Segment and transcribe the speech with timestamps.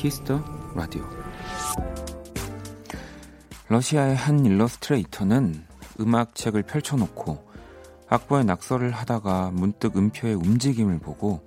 [0.00, 0.42] Kiss the
[0.74, 1.06] Radio.
[3.68, 5.62] 러시아의 한 일러스트레이터는
[6.00, 7.46] 음악책을 펼쳐놓고
[8.08, 11.46] 악보에 낙서를 하다가 문득 음표의 움직임을 보고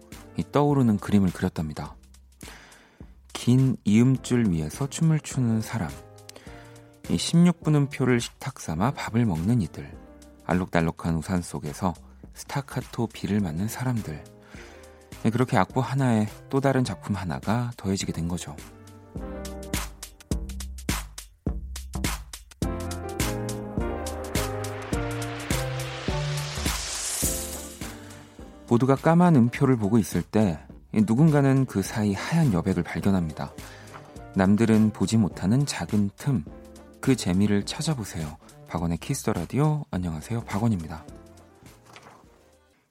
[0.51, 1.95] 떠오르는 그림을 그렸답니다.
[3.33, 5.89] 긴 이음줄 위에서 춤을 추는 사람,
[7.05, 9.91] 16분 음표를 식탁 삼아 밥을 먹는 이들,
[10.45, 11.95] 알록달록한 우산 속에서
[12.35, 14.32] 스타카토 비를 맞는 사람들.
[15.29, 18.55] 그렇게 악보 하나에 또 다른 작품 하나가 더해지게 된 거죠.
[28.67, 30.59] 모두가 까만 음표를 보고 있을 때
[30.93, 33.53] 누군가는 그 사이 하얀 여백을 발견합니다.
[34.35, 36.43] 남들은 보지 못하는 작은 틈,
[36.99, 38.37] 그 재미를 찾아보세요.
[38.67, 39.85] 박원의 Kiss the Radio.
[39.91, 40.41] 안녕하세요.
[40.45, 41.05] 박원입니다.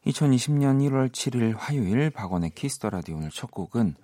[0.06, 3.94] 2020년 1월 7일 화요일 박원의 Kiss the Radio 오늘 첫 곡은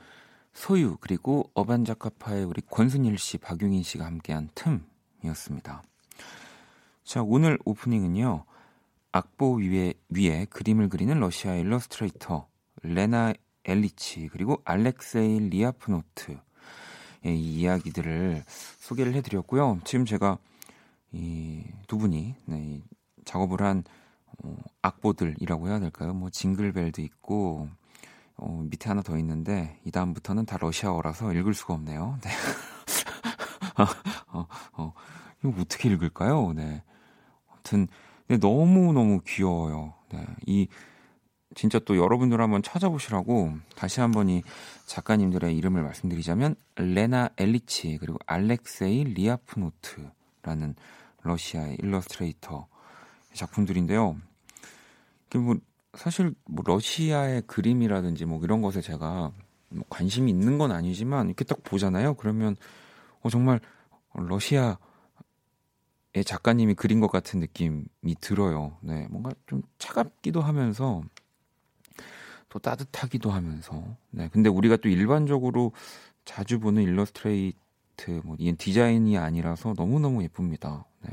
[0.52, 5.82] 소유 그리고 어반자카파의 우리 권순일 씨, 박용인 씨가 함께한 틈이었습니다.
[7.05, 8.44] 자, 오늘 오프닝은요.
[9.10, 12.46] 악보 위에, 위에 그림을 그리는 러시아 일러스트레이터
[12.83, 13.33] 레나
[13.64, 16.38] 엘리치 그리고 알렉세이 리아프노트
[17.24, 19.80] 이 이야기들을 소개를 해드렸고요.
[19.84, 20.38] 지금 제가
[21.12, 22.83] 이 두 분이 네, 이
[23.24, 23.83] 작업을 한
[24.44, 26.14] 어, 악보들이라고 해야 될까요?
[26.14, 27.68] 뭐 징글벨도 있고
[28.36, 32.18] 어, 밑에 하나 더 있는데 이 다음부터는 다 러시아어라서 읽을 수가 없네요.
[32.22, 32.30] 네.
[34.28, 34.92] 어, 어,
[35.42, 36.52] 이거 어떻게 읽을까요?
[36.52, 36.82] 네.
[37.50, 37.88] 아무튼
[38.28, 39.94] 네, 너무 너무 귀여워요.
[40.10, 40.24] 네.
[40.46, 40.68] 이
[41.54, 44.42] 진짜 또 여러분들 한번 찾아보시라고 다시 한번 이
[44.86, 50.74] 작가님들의 이름을 말씀드리자면 레나 엘리치 그리고 알렉세이 리아프노트라는
[51.22, 52.68] 러시아의 일러스트레이터
[53.38, 54.16] 작품들인데요.
[55.36, 55.56] 뭐
[55.94, 59.32] 사실 뭐 러시아의 그림이라든지 뭐 이런 것에 제가
[59.70, 62.14] 뭐 관심이 있는 건 아니지만 이렇게 딱 보잖아요.
[62.14, 62.56] 그러면
[63.22, 63.60] 어 정말
[64.14, 64.78] 러시아
[66.24, 67.84] 작가님이 그린 것 같은 느낌이
[68.20, 68.76] 들어요.
[68.80, 71.02] 네, 뭔가 좀 차갑기도 하면서
[72.48, 73.84] 또 따뜻하기도 하면서.
[74.10, 75.72] 네, 근데 우리가 또 일반적으로
[76.24, 80.84] 자주 보는 일러스트레이트 뭐 이런 디자인이 아니라서 너무 너무 예쁩니다.
[81.02, 81.10] 네.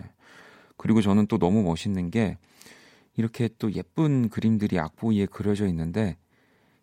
[0.78, 2.38] 그리고 저는 또 너무 멋있는 게
[3.16, 6.18] 이렇게 또 예쁜 그림들이 악보 위에 그려져 있는데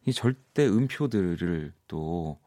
[0.06, 2.38] 이 절대 음표들을 또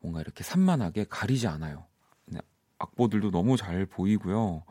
[0.00, 1.84] 뭔가 이렇게 산만하게 가리지 않아요.
[2.26, 2.40] 네,
[2.78, 4.62] 악보들도 너무 잘 보이고요.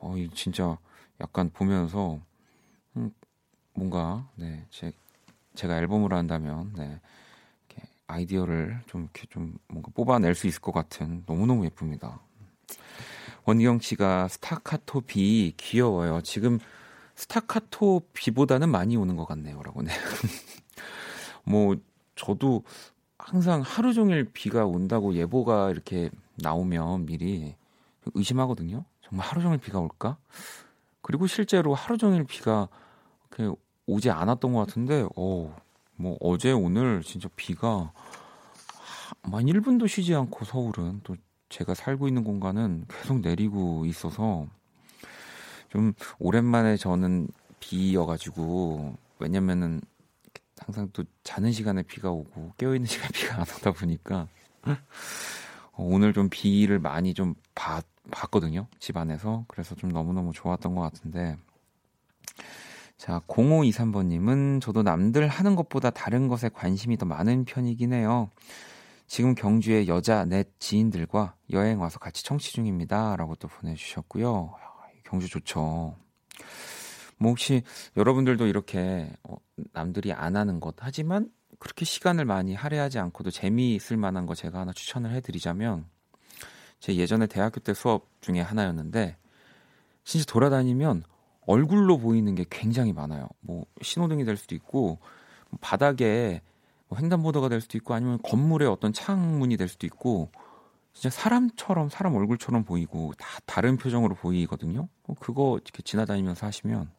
[0.00, 0.78] 어, 이 진짜
[1.20, 2.20] 약간 보면서
[2.96, 3.10] 음,
[3.74, 4.92] 뭔가 네, 제
[5.54, 7.00] 제가 앨범을 한다면 네,
[7.68, 12.20] 이렇게 아이디어를 좀 이렇게 좀 뭔가 뽑아낼 수 있을 것 같은 너무 너무 예쁩니다.
[13.46, 16.20] 원경 씨가 스타카토 비 귀여워요.
[16.22, 16.58] 지금
[17.14, 19.92] 스타카토 비보다는 많이 오는 것 같네요라고 네.
[21.44, 21.76] 뭐
[22.14, 22.64] 저도
[23.18, 27.54] 항상 하루 종일 비가 온다고 예보가 이렇게 나오면 미리
[28.14, 28.84] 의심하거든요.
[29.02, 30.16] 정말 하루 종일 비가 올까?
[31.02, 32.68] 그리고 실제로 하루 종일 비가
[33.86, 35.54] 오지 않았던 것 같은데, 어,
[35.96, 37.92] 뭐 어제 오늘 진짜 비가
[39.22, 41.16] 만 1분도 쉬지 않고 서울은 또
[41.54, 44.48] 제가 살고 있는 공간은 계속 내리고 있어서
[45.68, 47.28] 좀 오랜만에 저는
[47.60, 49.80] 비여가지고 왜냐면은
[50.58, 54.26] 항상 또 자는 시간에 비가 오고 깨어 있는 시간에 비가 안 오다 보니까
[54.64, 54.76] 어,
[55.76, 59.44] 오늘 좀 비를 많이 좀 봤, 봤거든요 집 안에서.
[59.46, 61.36] 그래서 좀 너무너무 좋았던 것 같은데.
[62.96, 68.30] 자 0523번님은 저도 남들 하는 것보다 다른 것에 관심이 더 많은 편이긴 해요
[69.06, 73.16] 지금 경주에 여자 넷 지인들과 여행 와서 같이 청취 중입니다.
[73.16, 74.54] 라고 또 보내주셨고요.
[75.04, 75.96] 경주 좋죠.
[77.18, 77.62] 뭐 혹시
[77.96, 79.36] 여러분들도 이렇게 어,
[79.72, 84.72] 남들이 안 하는 것 하지만 그렇게 시간을 많이 할애하지 않고도 재미있을 만한 거 제가 하나
[84.72, 85.86] 추천을 해드리자면
[86.80, 89.16] 제 예전에 대학교 때 수업 중에 하나였는데
[90.04, 91.04] 진짜 돌아다니면
[91.46, 93.28] 얼굴로 보이는 게 굉장히 많아요.
[93.40, 94.98] 뭐 신호등이 될 수도 있고
[95.50, 96.42] 뭐 바닥에
[96.88, 100.30] 뭐 횡단보도가 될 수도 있고 아니면 건물의 어떤 창문이 될 수도 있고
[100.92, 104.88] 진짜 사람처럼 사람 얼굴처럼 보이고 다 다른 표정으로 보이거든요.
[105.06, 106.90] 뭐 그거 이렇게 지나다니면서 하시면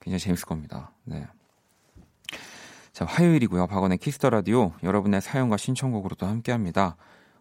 [0.00, 0.92] 굉장히 재밌을 겁니다.
[1.04, 1.26] 네.
[2.92, 3.66] 자, 화요일이고요.
[3.66, 6.96] 박원의 Kiss the Radio 여러분의 사연과 신청곡으로 도 함께합니다.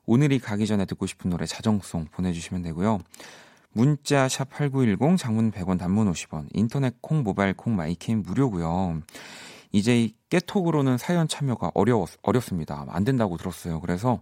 [0.06, 3.00] 오늘이 가기 전에 듣고 싶은 노래 자정송 보내주시면 되고요.
[3.72, 9.02] 문자 샵 8910 장문 100원 단문 50원 인터넷 콩 모바일 콩 my K는 무료고요.
[9.74, 12.86] 이제 이 깨톡으로는 사연 참여가 어려웠, 어렵습니다.
[12.90, 13.82] 안 된다고 들었어요.
[13.82, 14.22] 그래서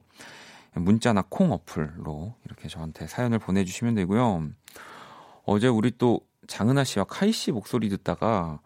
[0.74, 4.50] 문자나 콩 어플로 이렇게 저한테 사연을 보내주시면 되고요.
[5.44, 8.62] 어제 우리 또 장은하 씨와 카이 씨 목소리 듣다가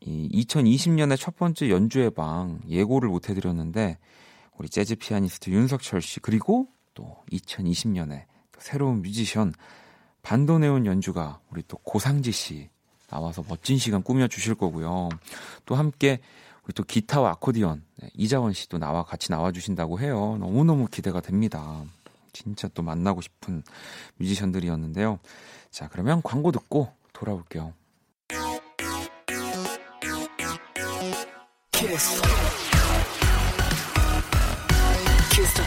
[0.00, 3.98] 이 2020년의 첫 번째 연주회 방 예고를 못 해드렸는데
[4.58, 8.24] 우리 재즈 피아니스트 윤석철 씨 그리고 또 2020년에
[8.58, 9.54] 새로운 뮤지션
[10.20, 12.68] 반도네온 연주가 우리 또 고상지 씨
[13.08, 15.08] 나와서 멋진 시간 꾸며 주실 거고요.
[15.66, 16.20] 또 함께
[16.64, 20.36] 우리 또 기타와 아코디언 네, 이자원 씨도 나와 같이 나와 주신다고 해요.
[20.38, 21.84] 너무너무 기대가 됩니다.
[22.32, 23.62] 진짜 또 만나고 싶은
[24.16, 25.18] 뮤지션들이었는데요.
[25.70, 27.72] 자, 그러면 광고 듣고 돌아올게요.
[31.72, 32.22] 키스.
[35.32, 35.62] 키스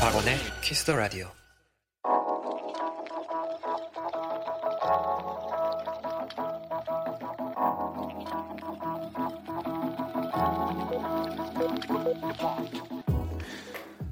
[0.00, 1.45] 박원의 키스 더 라디오.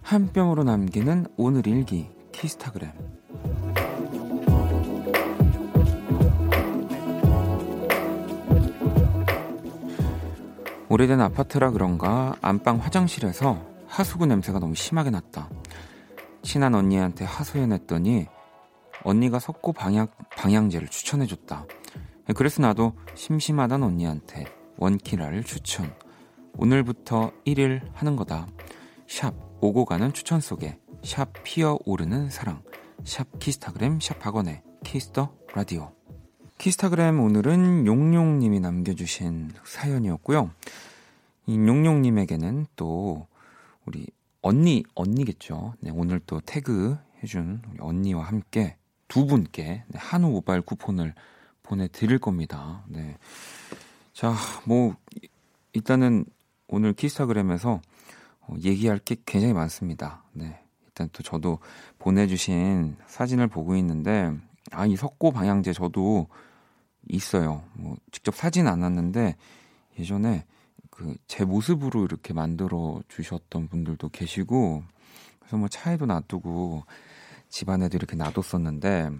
[0.02, 2.92] 한 뼘으로 남기는 오늘 일기 키스타그램
[10.88, 15.48] 오래된 아파트라 그런가 안방 화장실에서 하수구 냄새가 너무 심하게 났다.
[16.42, 18.26] 친한 언니한테 하소연했더니
[19.02, 20.06] 언니가 석고 방향,
[20.36, 21.66] 방향제를 추천해줬다.
[22.36, 24.44] 그래서 나도 심심하단 언니한테
[24.76, 25.92] 원키라를 추천.
[26.56, 28.46] 오늘부터 1일 하는 거다.
[29.06, 32.62] 샵 오고 가는 추천 속에 샵 피어 오르는 사랑
[33.04, 35.92] 샵 키스타그램 샵 박원의 키스 더 라디오
[36.58, 40.50] 키스타그램 오늘은 용용님이 남겨주신 사연이었고요.
[41.46, 43.26] 이 용용님에게는 또
[43.84, 44.06] 우리
[44.40, 45.74] 언니 언니겠죠.
[45.80, 48.76] 네, 오늘 또 태그 해준 우리 언니와 함께
[49.08, 51.14] 두 분께 네, 한우 모바일 쿠폰을
[51.62, 52.84] 보내드릴 겁니다.
[52.88, 53.16] 네.
[54.12, 54.34] 자,
[54.64, 54.94] 뭐
[55.72, 56.24] 일단은
[56.74, 57.80] 오늘 키스타그램에서
[58.40, 60.24] 어, 얘기할 게 굉장히 많습니다.
[60.32, 60.60] 네.
[60.86, 61.60] 일단 또 저도
[62.00, 64.32] 보내주신 사진을 보고 있는데,
[64.72, 66.26] 아, 이 석고 방향제 저도
[67.08, 67.62] 있어요.
[67.74, 69.36] 뭐, 직접 사진 안 왔는데,
[69.98, 70.44] 예전에
[70.90, 74.82] 그 제 모습으로 이렇게 만들어 주셨던 분들도 계시고,
[75.38, 76.84] 그래서 뭐 차에도 놔두고,
[77.48, 79.10] 집안에도 이렇게 놔뒀었는데,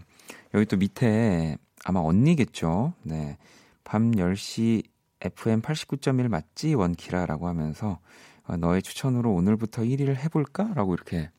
[0.55, 2.95] 여기 또 밑에 아마 언니겠죠.
[3.03, 3.39] 네.
[3.85, 4.83] 밤 10시
[5.25, 6.75] FM 89.1 맞지?
[6.75, 7.99] 원키라라고 하면서
[8.45, 10.73] 아, 너의 추천으로 오늘부터 1위를 해볼까?
[10.75, 11.31] 라고 이렇게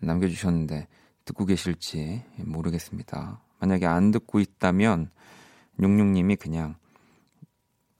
[0.00, 0.88] 남겨주셨는데
[1.24, 3.40] 듣고 계실지 모르겠습니다.
[3.60, 5.10] 만약에 안 듣고 있다면
[5.80, 6.74] 용용님이 그냥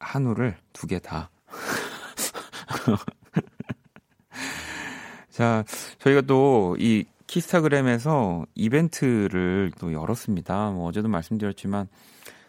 [0.01, 1.31] 한우를 두 개 다.
[5.31, 5.65] 자,
[5.99, 10.71] 저희가 또 이 키스타그램에서 이벤트를 또 열었습니다.
[10.71, 11.89] 뭐 어제도 말씀드렸지만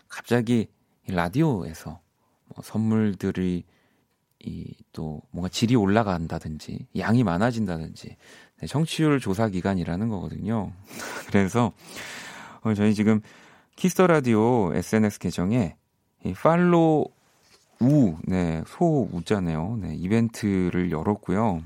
[0.08, 0.68] 갑자기
[1.12, 2.00] 라디오에서
[2.48, 3.64] 뭐 선물들이
[4.40, 8.18] 이 또 뭔가 질이 올라간다든지 양이 많아진다든지
[8.60, 10.74] 네, 청취율 조사 기간이라는 거거든요.
[11.28, 11.72] 그래서
[12.62, 13.22] 어, 저희 지금
[13.78, 15.78] 키스 더 라디오 SNS 계정에
[16.26, 17.06] 이 팔로
[17.80, 19.80] 우, 네, 소 우자네요.
[19.82, 21.64] 네, 이벤트를 열었고요.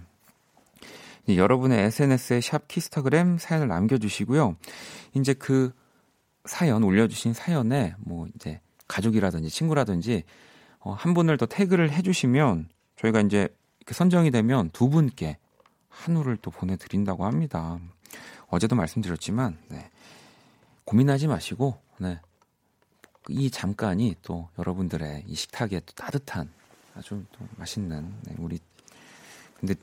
[1.26, 4.58] 네, 여러분의 SNS에 샵 키스타그램 사연을 남겨주시고요.
[5.16, 5.72] 이제 그
[6.46, 10.24] 사연 올려주신 사연에 뭐 이제 가족이라든지 친구라든지
[10.80, 13.48] 어, 한 분을 더 태그를 해주시면 저희가 이제
[13.90, 15.38] 선정이 되면 두 분께
[15.90, 17.80] 한우를 또 보내드린다고 합니다.
[18.48, 19.90] 어제도 말씀드렸지만 네.
[20.86, 22.20] 고민하지 마시고 네.
[23.30, 26.50] 이 잠깐이 또 여러분들의 이 식탁에 또 따뜻한
[26.96, 28.60] 아주 또 맛있는 네, 우리
[29.60, 29.76] 근데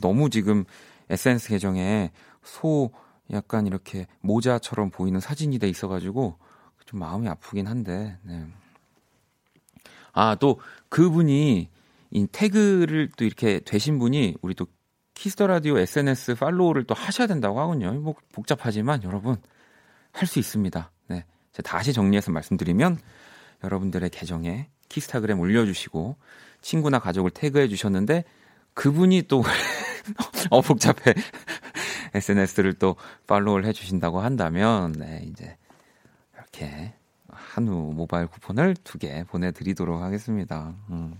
[0.00, 0.64] 너무 지금
[1.08, 2.10] SNS 계정에
[2.42, 2.90] 소
[3.30, 6.36] 약간 이렇게 모자처럼 보이는 사진이 돼 있어가지고
[6.88, 8.46] 좀 마음이 아프긴 한데 네.
[10.14, 11.68] 아, 또 그분이
[12.10, 14.66] 이 태그를 또 이렇게 되신 분이 우리 또
[15.12, 17.92] 키스 더 라디오 SNS follow를 또 하셔야 된다고 하군요.
[17.92, 19.36] 뭐 복잡하지만 여러분
[20.12, 20.90] 할 수 있습니다.
[21.08, 21.26] 네.
[21.52, 22.98] 제가 다시 정리해서 말씀드리면
[23.64, 26.16] 여러분들의 계정에 키스타그램 올려주시고
[26.62, 28.24] 친구나 가족을 태그해 주셨는데
[28.72, 29.42] 그분이 또
[30.50, 31.14] 어, 복잡해.
[32.14, 35.58] SNS를 또 팔로우를 해 주신다고 한다면, 네, 이제,
[36.58, 36.92] 이렇게
[37.28, 40.74] 한우 모바일 쿠폰을 두 개 보내드리도록 하겠습니다.
[40.90, 41.16] 음.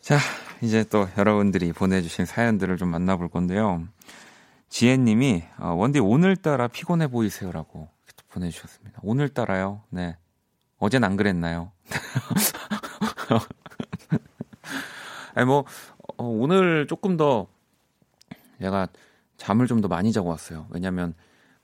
[0.00, 0.16] 자,
[0.62, 3.86] 이제 또 여러분들이 보내주신 사연들을 좀 만나볼 건데요.
[4.70, 7.88] 지혜님이 어, 원디 오늘따라 피곤해 보이세요라고
[8.30, 9.00] 보내주셨습니다.
[9.02, 9.82] 오늘따라요.
[9.90, 10.16] 네.
[10.78, 11.72] 어젠 안 그랬나요?
[15.34, 15.64] 아니 뭐
[16.16, 17.48] 어, 오늘 조금 더
[18.60, 18.88] 제가
[19.36, 20.66] 잠을 좀 더 많이 자고 왔어요.
[20.70, 21.14] 왜냐면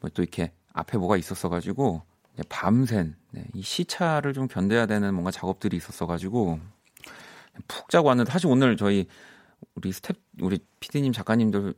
[0.00, 2.02] 하뭐또 이렇게 앞에 뭐가 있었어 가지고
[2.48, 6.58] 밤샌 네, 이 시차를 좀 견뎌야 되는 뭔가 작업들이 있었어가지고
[7.68, 9.06] 푹 자고 왔는데 사실 오늘 저희
[9.74, 11.74] 우리 스텝 우리 피디님 작가님들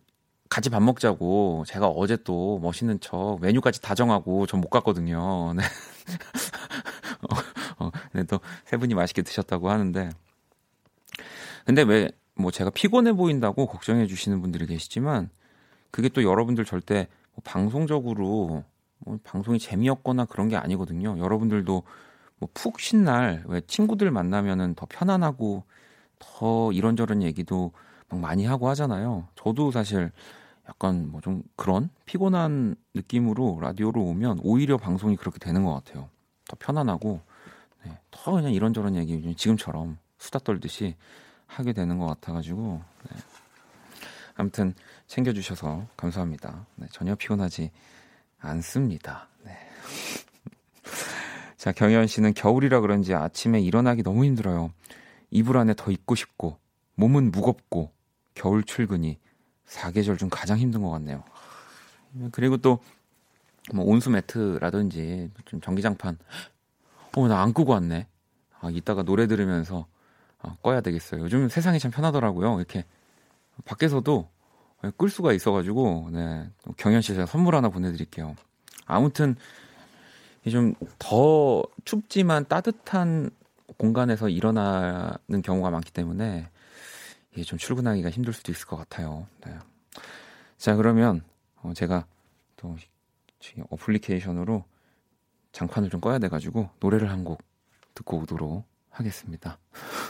[0.49, 5.53] 같이 밥 먹자고 제가 어제 또 멋있는 척 메뉴까지 다 정하고 전 못 갔거든요.
[5.55, 5.63] 네.
[7.81, 10.11] 어, 어, 네, 또 세 분이 맛있게 드셨다고 하는데
[11.65, 15.31] 근데 왜 뭐 제가 피곤해 보인다고 걱정해 주시는 분들이 계시지만
[15.91, 18.65] 그게 또 여러분들 절대 뭐 방송적으로
[19.05, 21.19] 뭐 방송이 재미없거나 그런 게 아니거든요.
[21.19, 21.83] 여러분들도
[22.39, 25.65] 뭐 푹 쉰 날 왜 친구들 만나면은 더 편안하고
[26.19, 27.73] 더 이런저런 얘기도
[28.09, 29.29] 막 많이 하고 하잖아요.
[29.37, 30.11] 저도 사실
[30.69, 36.09] 약간 뭐 좀 그런 피곤한 느낌으로 라디오로 오면 오히려 방송이 그렇게 되는 것 같아요.
[36.49, 37.21] 더 편안하고
[37.85, 40.97] 네, 더 그냥 이런저런 얘기 지금처럼 수다 떨듯이
[41.47, 42.81] 하게 되는 것 같아가지고
[43.11, 43.17] 네.
[44.37, 44.75] 아무튼
[45.07, 46.67] 챙겨주셔서 감사합니다.
[46.77, 47.71] 네, 전혀 피곤하지
[48.45, 49.29] 않습니다.
[49.45, 49.53] 네.
[51.57, 54.73] 자 경현 씨는 겨울이라 그런지 아침에 일어나기 너무 힘들어요.
[55.31, 56.59] 이불 안에 더 입고 싶고
[56.97, 57.91] 몸은 무겁고
[58.35, 59.19] 겨울 출근이
[59.67, 61.25] 사계절 중 가장 힘든 것 같네요.
[62.33, 62.81] 그리고 또
[63.73, 66.19] 뭐 온수 매트라든지 좀 전기장판
[67.17, 68.07] 어 나 안 끄고 왔네.
[68.61, 69.87] 아 이따가 노래 들으면서
[70.41, 71.23] 어, 꺼야 되겠어요.
[71.23, 72.59] 요즘 세상이 참 편하더라고요.
[72.59, 72.85] 이렇게
[73.65, 74.29] 밖에서도
[74.97, 78.37] 끌 수가 있어가지고 네 경현 씨 제가 선물 하나 보내드릴게요.
[78.87, 79.37] 아무튼
[80.51, 83.31] 좀 더 춥지만 따뜻한
[83.79, 86.49] 공간에서 일어나는 경우가 많기 때문에
[87.33, 89.27] 이게 좀 출근하기가 힘들 수도 있을 것 같아요.
[89.45, 89.57] 네.
[90.59, 91.23] 자, 그러면
[91.63, 92.07] 어, 제가
[92.57, 92.77] 또
[93.71, 94.65] 어플리케이션으로
[95.53, 97.43] 장판을 좀 꺼야 돼가지고 노래를 한 곡
[97.95, 99.59] 듣고 오도록 하겠습니다.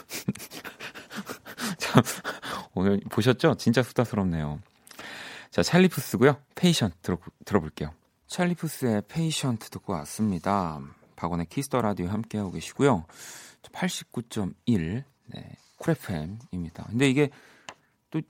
[1.77, 2.03] 참,
[2.75, 3.55] 오늘 보셨죠?
[3.55, 4.59] 진짜 수다스럽네요.
[5.49, 6.37] 자, 찰리푸스고요.
[6.55, 7.93] Patient 들어, 들어볼게요.
[8.27, 10.81] 찰리푸스의 Patient 듣고 왔습니다.
[11.15, 13.05] 박원의 키스 더 라디오 함께하고 계시고요.
[13.71, 16.85] 89.1 네, 쿨FM입니다.
[16.89, 17.29] 근데 이게
[18.11, 18.21] 또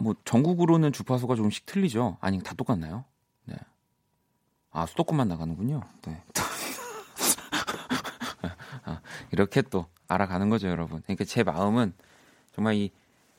[0.00, 2.16] 뭐 전국으로는 주파수가 조금씩 틀리죠?
[2.20, 3.04] 아니 다 똑같나요?
[3.44, 3.54] 네.
[4.72, 5.82] 아 수도권만 나가는군요.
[6.02, 6.22] 네.
[8.84, 11.02] 아, 이렇게 또 알아가는 거죠, 여러분.
[11.02, 11.92] 그러니까 제 마음은
[12.54, 12.90] 정말 이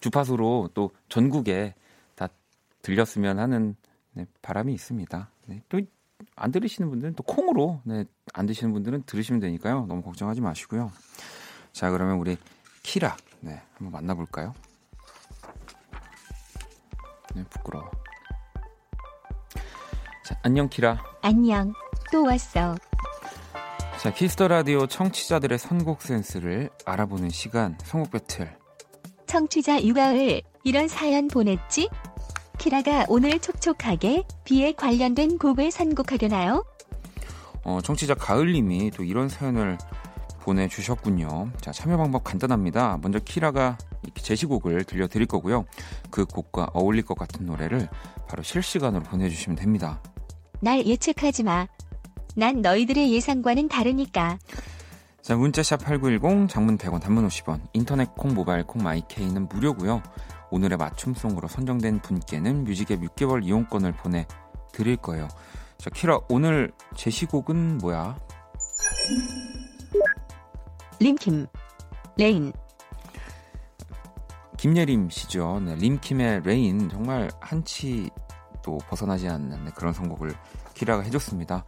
[0.01, 1.73] 주파수로 또 전국에
[2.15, 2.27] 다
[2.81, 3.75] 들렸으면 하는
[4.13, 5.29] 네, 바람이 있습니다.
[5.45, 8.03] 네, 또안 들으시는 분들은 또 콩으로 네,
[8.33, 9.85] 안 드시는 분들은 들으시면 되니까요.
[9.85, 10.91] 너무 걱정하지 마시고요.
[11.71, 12.37] 자, 그러면 우리
[12.83, 14.53] 키라 네, 한번 만나볼까요?
[17.33, 17.89] 네, 부끄러워.
[20.25, 21.01] 자, 안녕 키라.
[21.21, 21.73] 안녕.
[22.11, 22.75] 또 왔어.
[24.01, 28.60] 자, 키스 더 라디오 청취자들의 선곡 센스를 알아보는 시간 선곡 배틀.
[29.31, 31.87] 청취자 유가을 이런 사연 보냈지?
[32.57, 36.65] 키라가 오늘 촉촉하게 비에 관련된 곡을 선곡하려나요?
[37.63, 39.77] 어, 청취자 가을님이 또 이런 사연을
[40.41, 41.49] 보내주셨군요.
[41.61, 42.99] 자, 참여 방법 간단합니다.
[43.01, 43.77] 먼저 키라가
[44.15, 45.63] 제시곡을 들려드릴 거고요.
[46.09, 47.87] 그 곡과 어울릴 것 같은 노래를
[48.27, 50.01] 바로 실시간으로 보내주시면 됩니다.
[50.59, 51.67] 날 예측하지 마.
[52.35, 54.39] 난 너희들의 예상과는 다르니까.
[55.21, 60.01] 자, 문자샵 8910, 장문 100원, 단문 50원, 인터넷 콩, 모바일 콩, 마이케이는 무료고요.
[60.49, 65.27] 오늘의 맞춤송으로 선정된 분께는 뮤직앱 6개월 이용권을 보내드릴 거예요.
[65.77, 68.17] 자, 키라, 오늘 제시곡은 뭐야?
[70.99, 71.45] 림킴,
[72.17, 72.51] Rain.
[74.57, 75.59] 김예림 씨죠.
[75.59, 78.09] 네, 림킴의 Rain 정말 한치
[78.63, 80.33] 또 벗어나지 않는 네, 그런 선곡을
[80.73, 81.65] 키라가 해줬습니다.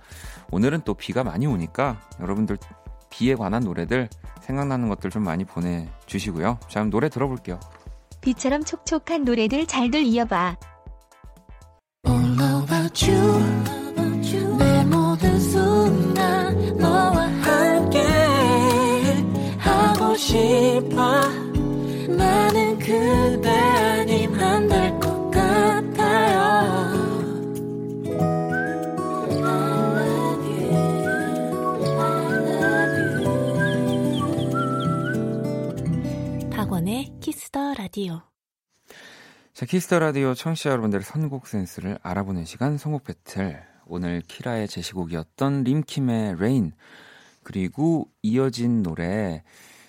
[0.51, 2.57] 오늘은 또 비가 많이 오니까 여러분들
[3.13, 4.10] 비에 관한 노래들
[4.41, 6.58] 생각나는 것들 좀 많이 보내주시고요.
[6.67, 7.60] 자, 그럼 노래 들어볼게요.
[8.22, 10.58] 비처럼 촉촉한 노래들 잘들 이어봐.
[20.15, 21.22] 싶어
[22.08, 23.93] 나는 그대
[37.53, 38.19] 키스 더 라디오
[39.53, 43.63] 자, 키스 더 라디오 청취자 여러분들의 선곡 센스를 알아보는 시간 선곡 배틀.
[43.86, 46.72] 오늘 키라의 제시곡이었던 림킴의 Rain
[47.43, 49.43] 그리고 이어진 노래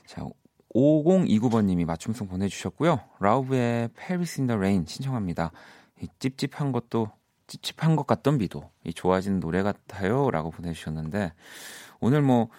[0.04, 0.26] 자,
[0.74, 3.00] 5029번님이 맞춤송 보내주셨고요.
[3.20, 5.50] 라우브의 Paris in the Rain 신청합니다.
[6.02, 7.12] 이 찝찝한 것도
[7.46, 10.30] 찝찝한 것 같던 비도 이 좋아지는 노래 같아요.
[10.30, 11.32] 라고 보내주셨는데
[12.00, 12.50] 오늘 뭐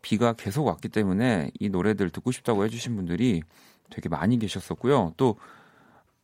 [0.00, 3.42] 비가 계속 왔기 때문에 이 노래들 듣고 싶다고 해주신 분들이
[3.94, 5.14] 되게 많이 계셨었고요.
[5.16, 5.36] 또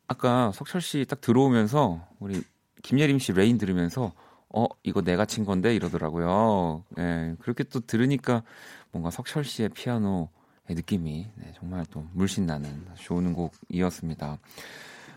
[0.09, 2.43] 아까 석철 씨 딱 들어오면서 우리
[2.83, 4.13] 김예림 씨 Rain 들으면서
[4.53, 6.83] 어 이거 내가 친 건데 이러더라고요.
[6.99, 8.43] 예, 그렇게 또 들으니까
[8.91, 10.29] 뭔가 석철 씨의 피아노
[10.69, 14.39] 느낌이 네, 정말 또 물씬 나는 좋은 곡이었습니다.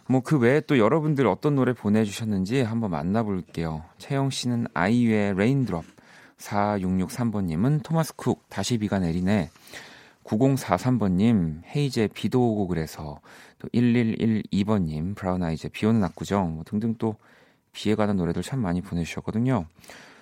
[0.10, 3.84] 뭐 그 외에 또 여러분들 어떤 노래 보내주셨는지 한번 만나볼게요.
[3.98, 5.86] 채영 씨는 아이유의 Rain Drop,
[6.38, 9.50] 4663번님은 토마스 쿡, 다시 비가 내리네.
[10.24, 13.20] 9043번님, 헤이즈 비도 오고 그래서,
[13.60, 17.16] 또 1112번님, 브라운 아이즈 비 오는 압구정, 뭐 등등 또
[17.72, 19.66] 비에 관한 노래들 참 많이 보내주셨거든요.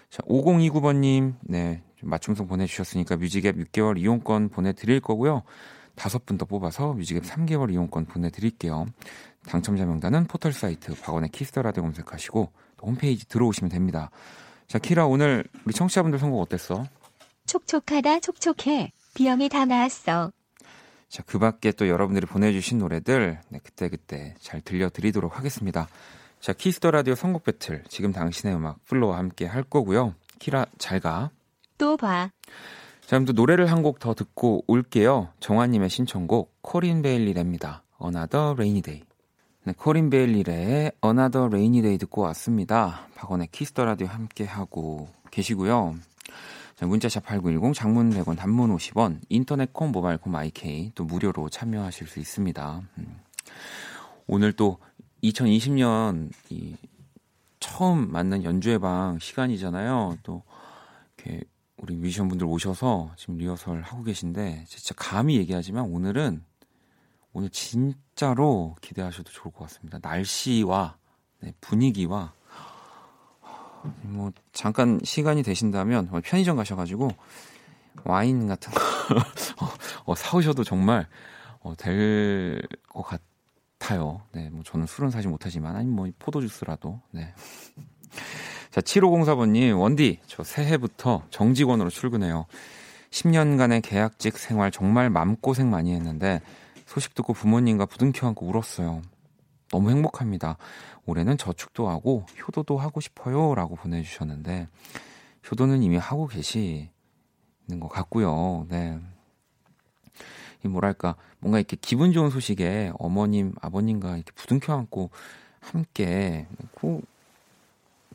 [0.09, 5.43] 자, 5029번님, 네, 맞춤송 보내주셨으니까 뮤직앱 6개월 이용권 보내드릴 거고요.
[5.95, 8.87] 다섯 분 더 뽑아서 뮤직앱 3개월 이용권 보내드릴게요.
[9.45, 12.49] 당첨자 명단은 포털 사이트 박원의 키스 더 라디오 검색하시고
[12.81, 14.09] 홈페이지 들어오시면 됩니다.
[14.67, 16.85] 자, 키라 오늘 우리 청취자분들 선곡 어땠어?
[17.45, 18.91] 촉촉하다 촉촉해.
[19.13, 20.31] 비염이 다 나았어.
[21.09, 25.87] 자, 그 밖에 또 여러분들이 보내주신 노래들 네, 그때그때 잘 들려드리도록 하겠습니다.
[26.39, 30.15] 자, 키스 더 라디오 선곡 배틀 지금 당신의 음악 플로와 함께 할 거고요.
[30.39, 31.29] 키라 잘 가.
[31.77, 32.31] 또 봐.
[33.01, 35.29] 자, 그럼 또 노래를 한 곡 더 듣고 올게요.
[35.41, 37.81] 정화님의 신청곡 코린 베일리 랩니다.
[38.01, 39.03] Another Rainy Day.
[39.65, 43.07] 네, 코린 베일리 래의 Another Rainy Day 듣고 왔습니다.
[43.15, 45.95] 박원의 키스 더 라디오 함께 하고 계시고요.
[46.81, 52.07] 자, 문자샵 8910 장문 100원 단문 50원 인터넷 콩 모바일 콩 마이케이 또 무료로 참여하실
[52.07, 52.81] 수 있습니다.
[52.97, 53.19] 음.
[54.25, 54.79] 오늘 또
[55.21, 56.75] 2020년 이
[57.59, 60.17] 처음 맞는 연주회 방 시간이잖아요.
[60.23, 60.41] 또
[61.17, 61.43] 이렇게
[61.77, 66.43] 우리 뮤지션 분들 오셔서 지금 리허설 하고 계신데 진짜 감히 얘기하지만 오늘은
[67.33, 69.99] 오늘 진짜로 기대하셔도 좋을 것 같습니다.
[70.01, 70.97] 날씨와
[71.41, 72.33] 네, 분위기와
[74.03, 77.09] 뭐 잠깐 시간이 되신다면 편의점 가셔가지고
[78.03, 78.79] 와인 같은 거
[80.05, 81.07] 어, 사오셔도 정말
[81.61, 83.03] 어, 될 것
[83.79, 84.21] 같아요.
[84.31, 86.99] 네, 뭐 저는 술은 사지 못하지만 아니 뭐 포도 주스라도.
[87.11, 87.33] 네.
[88.69, 92.45] 자, 7504번님, 원디, 저 새해부터 정직원으로 출근해요.
[93.09, 96.41] 10년간의 계약직 생활 정말 맘고생 많이 했는데
[96.85, 99.01] 소식 듣고 부모님과 부둥켜 안고 울었어요.
[99.71, 100.57] 너무 행복합니다.
[101.05, 103.55] 올해는 저축도 하고 효도도 하고 싶어요.
[103.55, 104.67] 라고 보내주셨는데,
[105.49, 106.89] 효도는 이미 하고 계시는
[107.79, 108.67] 것 같고요.
[108.69, 108.99] 네.
[110.63, 115.09] 이 뭐랄까, 뭔가 이렇게 기분 좋은 소식에 어머님, 아버님과 이렇게 부둥켜 안고
[115.61, 117.01] 함께 그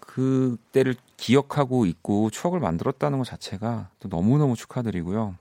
[0.00, 5.34] 그때를 기억하고 있고 추억을 만들었다는 것 자체가 또 너무너무 축하드리고요.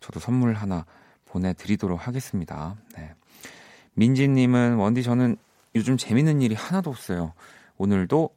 [0.00, 0.86] 저도 선물 하나
[1.26, 2.76] 보내드리도록 하겠습니다.
[2.96, 3.14] 네.
[3.98, 5.36] 민지님은 원디 저는
[5.74, 7.32] 요즘 재밌는 일이 하나도 없어요.
[7.78, 8.30] 오늘도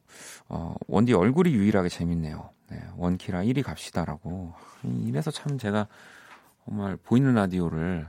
[0.48, 2.50] 어, 원디 얼굴이 유일하게 재밌네요.
[2.68, 4.52] 네, 원키라 1위 갑시다라고.
[5.04, 5.86] 이래서 참 제가
[6.64, 8.06] 정말 보이는 라디오를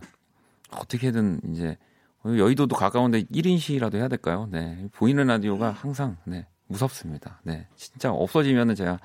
[0.71, 1.77] 어떻게든 이제
[2.25, 4.47] 여의도도 가까운데 1인 시라도 해야 될까요?
[4.51, 4.87] 네.
[4.91, 7.39] 보이는 라디오가 항상 네, 무섭습니다.
[7.43, 7.67] 네.
[7.75, 8.99] 진짜 없어지면은 제가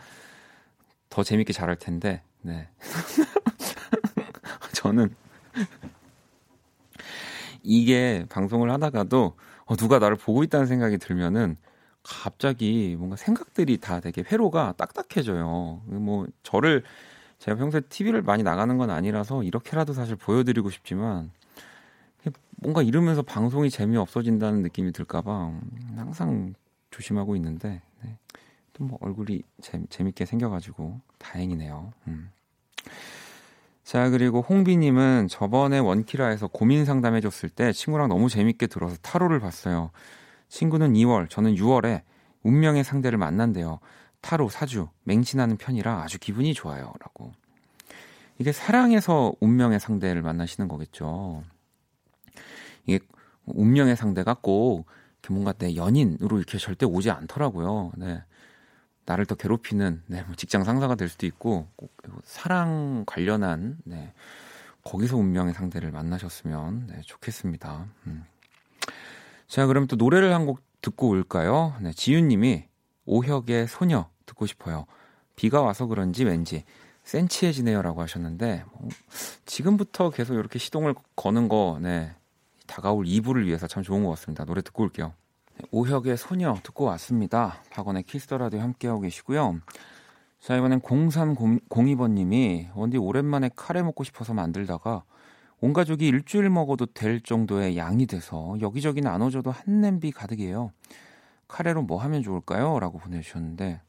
[1.11, 2.69] 더 재밌게 잘할 텐데, 네.
[4.73, 5.15] 저는
[7.69, 11.57] 이게 방송을 하다가도 어, 누가 나를 보고 있다는 생각이 들면은
[12.03, 15.83] 갑자기 뭔가 생각들이 다 되게 회로가 딱딱해져요.
[15.85, 16.83] 뭐 저를
[17.39, 21.31] 제가 평소에 TV를 많이 나가는 건 아니라서 이렇게라도 사실 보여드리고 싶지만
[22.57, 25.53] 뭔가 이러면서 방송이 재미없어진다는 느낌이 들까봐
[25.97, 26.55] 항상
[26.91, 28.17] 조심하고 있는데 네.
[28.73, 31.93] 또 뭐 얼굴이 재, 재밌게 생겨가지고 다행이네요.
[32.07, 32.31] 음.
[33.89, 39.93] 자 그리고 홍비님은 저번에 원키라에서 고민 상담해줬을 때 친구랑 너무 재밌게 들어서 타로를 봤어요.
[40.51, 42.03] 친구는 2월, 저는 6월에
[42.43, 43.81] 운명의 상대를 만난대요.
[44.21, 47.33] 타로 사주 맹신하는 편이라 아주 기분이 좋아요 라고.
[48.39, 51.43] 이게 사랑에서 운명의 상대를 만나시는 거겠죠.
[52.85, 52.99] 이게
[53.47, 54.85] 운명의 상대가 꼭
[55.31, 57.93] 뭔가 내 연인으로 이렇게 절대 오지 않더라고요.
[57.97, 58.23] 네.
[59.09, 64.13] 나를 더 괴롭히는 네, 뭐 직장 상사가 될 수도 있고 꼭 사랑 관련한 네,
[64.85, 67.87] 거기서 운명의 상대를 만나셨으면 네, 좋겠습니다.
[68.07, 68.25] 음.
[69.49, 71.75] 자, 그럼 또 노래를 한 곡 듣고 올까요?
[71.81, 72.67] 네, 지윤님이
[73.07, 74.85] 오혁의 소녀 듣고 싶어요.
[75.37, 76.65] 비가 와서 그런지 왠지
[77.05, 78.89] 센치해지네요라고 하셨는데 뭐,
[79.47, 82.15] 지금부터 계속 이렇게 시동을 거는 거 네,
[82.67, 84.45] 다가올 2부를 위해서 참 좋은 것 같습니다.
[84.45, 85.15] 노래 듣고 올게요.
[85.71, 87.63] 오혁의 소녀 듣고 왔습니다.
[87.71, 89.61] 박원의 키스터라디오 함께하고 계시고요.
[90.41, 95.03] 자, 이번엔 0302번님이 원디 오랜만에 카레 먹고 싶어서 만들다가
[95.61, 100.73] 온 가족이 일주일 먹어도 될 정도의 양이 돼서 여기저기 나눠줘도 한 냄비 가득이에요.
[101.49, 102.79] 카레로 뭐 하면 좋을까요?
[102.79, 103.81] 라고 보내주셨는데,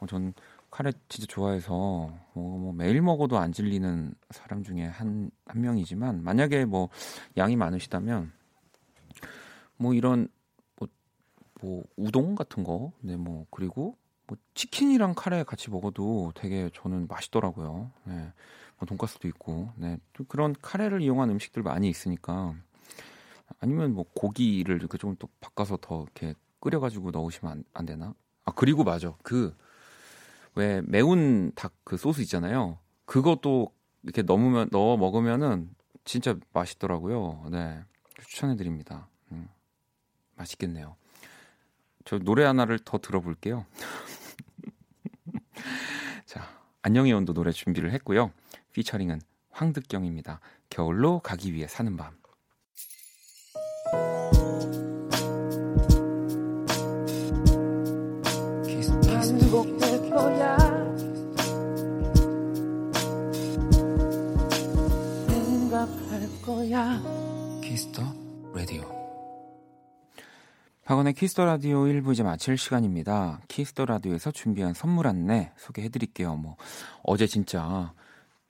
[0.00, 0.32] 어, 전
[0.70, 6.64] 카레 진짜 좋아해서 뭐, 뭐 매일 먹어도 안 질리는 사람 중에 한, 한 명이지만, 만약에
[6.64, 6.88] 뭐
[7.36, 8.32] 양이 많으시다면,
[9.76, 10.28] 뭐 이런
[11.60, 17.90] 뭐 우동 같은 거, 네 뭐 그리고 뭐 치킨이랑 카레 같이 먹어도 되게 저는 맛있더라고요.
[18.04, 18.32] 네,
[18.78, 22.54] 뭐 돈가스도 있고, 네, 또 그런 카레를 이용한 음식들 많이 있으니까
[23.60, 28.14] 아니면 뭐 고기를 이렇게 좀또 바꿔서 더 이렇게 끓여가지고 넣으시면 안, 안 되나?
[28.44, 29.54] 아 그리고 맞아 그
[30.54, 32.78] 왜 매운 닭 그 소스 있잖아요.
[33.06, 35.70] 그것도 이렇게 넣으면 넣어 먹으면은
[36.04, 37.46] 진짜 맛있더라고요.
[37.50, 37.80] 네.
[38.26, 39.08] 추천해 드립니다.
[39.32, 39.48] 음,
[40.36, 40.96] 맛있겠네요.
[42.08, 43.66] 저 노래 하나를 더 들어볼게요.
[46.24, 46.48] 자,
[46.80, 48.32] 안녕의 온도 노래 준비를 했고요.
[48.72, 50.40] 피처링은 황득경입니다.
[50.70, 52.16] 겨울로 가기 위해 사는 밤.
[66.42, 67.02] 거야.
[67.62, 68.02] 키스 더
[68.54, 68.97] 라디오.
[70.88, 73.42] 박원의 키스 더 라디오 1부 이제 마칠 시간입니다.
[73.48, 76.34] 키스 더 라디오에서 준비한 선물 안내 소개해 드릴게요.
[76.36, 76.56] 뭐
[77.02, 77.92] 어제 진짜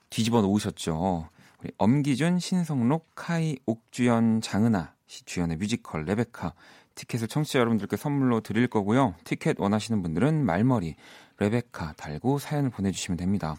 [0.08, 1.28] 뒤집어 놓으셨죠.
[1.60, 6.54] 우리 엄기준, 신성록, 카이, 옥주연, 장은아 씨 주연의 뮤지컬 레베카
[6.94, 9.16] 티켓을 청취자 여러분들께 선물로 드릴 거고요.
[9.24, 10.94] 티켓 원하시는 분들은 말머리
[11.38, 13.56] 레베카 달고 사연을 보내주시면 됩니다.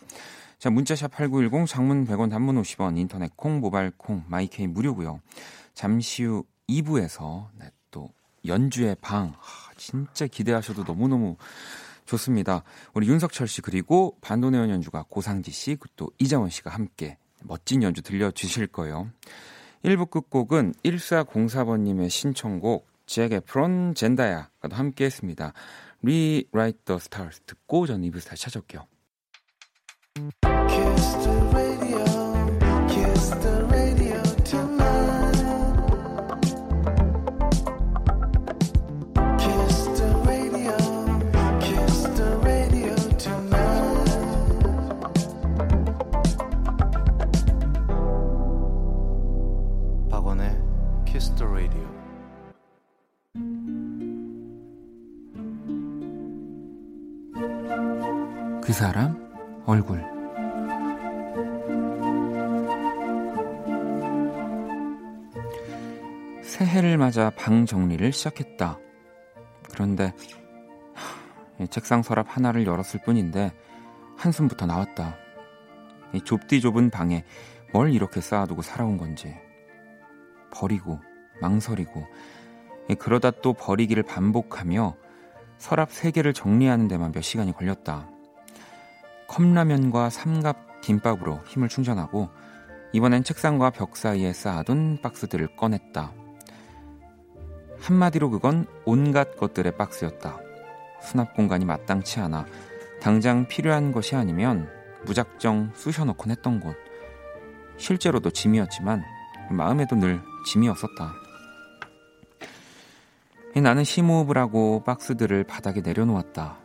[0.57, 5.19] 자, 문자샵 8910 장문 100원 단문 50원 인터넷 콩 모바일 콩 마이케이 무료고요.
[5.73, 8.09] 잠시 후 2부에서 네, 또
[8.45, 11.37] 연주의 방 하, 진짜 기대하셔도 너무너무
[12.05, 12.63] 좋습니다.
[12.93, 18.67] 우리 윤석철 씨 그리고 반도네온 연주가 고상지 씨, 또 이장원 씨가 함께 멋진 연주 들려주실
[18.67, 19.09] 거예요.
[19.83, 25.53] 1부 끝곡은 1404번님의 신청곡 잭 에프론 젠다야가 함께 했습니다.
[26.03, 28.85] Rewrite the Stars 듣고 전 2부 다시 찾아올게요.
[58.69, 59.17] 그 사람
[59.65, 59.97] 얼굴
[66.43, 68.77] 새해를 맞아 방 정리를 시작했다.
[69.71, 70.13] 그런데
[71.71, 73.51] 책상 서랍 하나를 열었을 뿐인데
[74.15, 75.17] 한숨부터 나왔다.
[76.13, 77.25] 이 좁디 좁은 방에
[77.73, 79.35] 뭘 이렇게 쌓아두고 살아온 건지
[80.51, 80.99] 버리고
[81.41, 82.05] 망설이고
[82.99, 84.95] 그러다 또 버리기를 반복하며
[85.57, 88.18] 서랍 세 개를 정리하는 데만 몇 시간이 걸렸다.
[89.29, 92.29] 컵라면과 삼갑 김밥으로 힘을 충전하고
[92.93, 96.11] 이번엔 책상과 벽 사이에 쌓아둔 박스들을 꺼냈다.
[97.79, 100.39] 한마디로 그건 온갖 것들의 박스였다.
[101.01, 102.45] 수납 공간이 마땅치 않아
[102.99, 104.67] 당장 필요한 것이 아니면
[105.05, 106.75] 무작정 쑤셔놓곤 했던 곳.
[107.77, 109.03] 실제로도 짐이었지만
[109.51, 111.13] 마음에도 늘 짐이었었다.
[113.55, 116.58] 나는 심호흡을 하고 박스들을 바닥에 내려놓았다.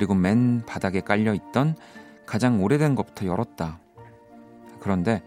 [0.00, 1.76] 그리고 맨 바닥에 깔려 있던
[2.24, 3.80] 가장 오래된 것부터 열었다.
[4.80, 5.22] 그런데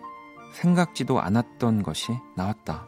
[0.54, 2.88] 생각지도 않았던 것이 나왔다.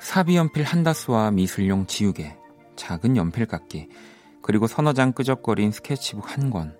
[0.00, 2.34] 사비 연필 한 다스와 미술용 지우개,
[2.76, 3.90] 작은 연필깎이,
[4.40, 6.74] 그리고 서너 장 끄적거린 스케치북 한 권.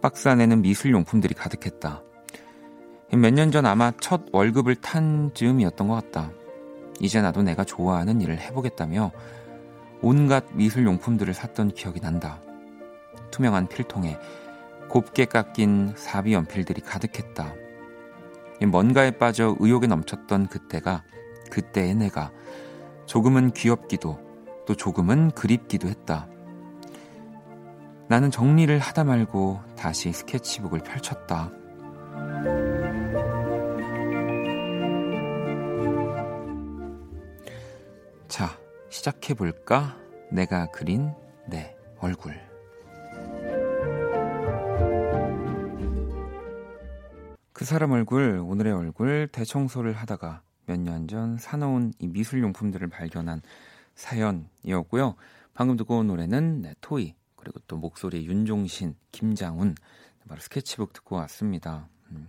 [0.00, 2.00] 박스 안에는 미술용품들이 가득했다.
[3.10, 6.30] 몇 년 전 아마 첫 월급을 탄 즈음이었던 것 같다.
[7.00, 9.12] 이제 나도 내가 좋아하는 일을 해보겠다며
[10.00, 12.40] 온갖 미술 용품들을 샀던 기억이 난다.
[13.30, 14.18] 투명한 필통에
[14.88, 17.52] 곱게 깎인 사비 연필들이 가득했다.
[18.66, 21.04] 뭔가에 빠져 의욕에 넘쳤던 그때가
[21.50, 22.32] 그때의 내가
[23.06, 24.18] 조금은 귀엽기도
[24.66, 26.28] 또 조금은 그립기도 했다.
[28.08, 31.50] 나는 정리를 하다 말고 다시 스케치북을 펼쳤다.
[38.28, 38.58] 자,
[38.90, 39.96] 시작해볼까?
[40.30, 41.12] 내가 그린
[41.48, 42.38] 내 얼굴.
[47.52, 53.40] 그 사람 얼굴, 오늘의 얼굴, 대청소를 하다가 몇 년 전 사놓은 이 미술용품들을 발견한
[53.94, 55.16] 사연이었고요.
[55.54, 59.74] 방금 듣고 온 노래는 네, 토이, 그리고 또 목소리 윤종신, 김장훈,
[60.28, 61.88] 바로 스케치북 듣고 왔습니다.
[62.10, 62.28] 음.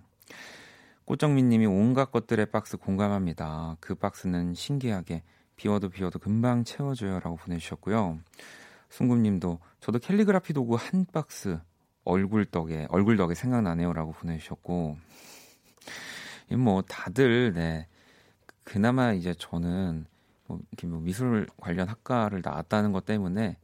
[1.04, 3.76] 꽃정민 님이 온갖 것들의 박스 공감합니다.
[3.82, 5.24] 그 박스는 신기하게
[5.60, 8.18] 비워도 비워도 금방 채워줘요라고 보내주셨고요.
[8.88, 11.60] 순금님도 저도 캘리그라피 도구 한 박스
[12.06, 14.98] 얼굴 덕에 얼굴 덕에 생각나네요라고 보내주셨고
[16.58, 17.88] 뭐 다들 네
[18.64, 20.06] 그나마 이제 저는
[20.48, 23.58] 뭐 이렇게 뭐 미술 관련 학과를 나왔다는 것 때문에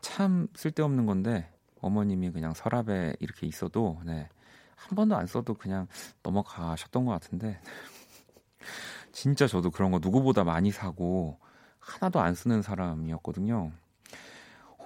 [0.00, 4.26] 참 쓸데없는 건데 어머님이 그냥 서랍에 이렇게 있어도 네.
[4.74, 5.86] 한 번도 안 써도 그냥
[6.22, 7.60] 넘어가셨던 것 같은데
[9.12, 11.38] 진짜 저도 그런 거 누구보다 많이 사고
[11.78, 13.70] 하나도 안 쓰는 사람이었거든요.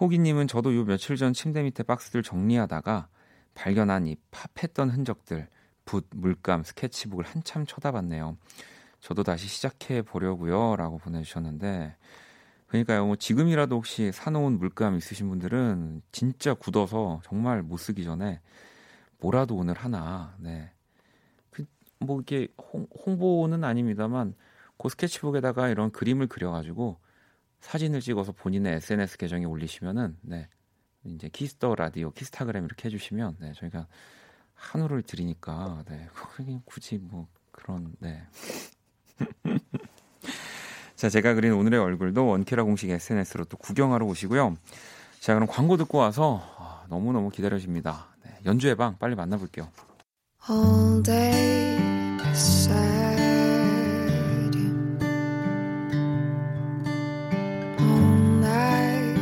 [0.00, 3.08] 호기님은 저도 요 며칠 전 침대 밑에 박스들 정리하다가
[3.54, 5.48] 발견한 이 팝했던 흔적들,
[5.84, 8.36] 붓, 물감, 스케치북을 한참 쳐다봤네요.
[9.00, 10.76] 저도 다시 시작해 보려고요.
[10.76, 11.96] 라고 보내주셨는데,
[12.66, 18.40] 그러니까요, 뭐 지금이라도 혹시 사놓은 물감 있으신 분들은 진짜 굳어서 정말 못 쓰기 전에
[19.18, 20.70] 뭐라도 오늘 하나, 네.
[21.98, 24.34] 그, 뭐 이게 홍, 홍보는 아닙니다만,
[24.78, 26.98] 그 스케치북에다가 이런 그림을 그려가지고
[27.60, 30.48] 사진을 찍어서 본인의 SNS 계정에 올리시면은, 네.
[31.04, 33.52] 이제 키스 더 라디오, 키스타그램 이렇게 해주시면, 네.
[33.54, 33.86] 저희가
[34.54, 36.08] 한우를 드리니까, 네.
[36.64, 38.22] 굳이 뭐 그런, 네.
[40.96, 44.56] 자, 제가 그린 오늘의 얼굴도 원키라 공식 SNS로 또 구경하러 오시고요.
[45.20, 48.06] 자, 그럼 광고 듣고 와서 아, 너무 너무 기다려집니다.
[48.24, 49.68] 네, 연주의 방 빨리 만나볼게요.
[50.48, 51.76] All day
[52.18, 53.18] beside
[54.54, 54.96] you.
[57.80, 59.18] All night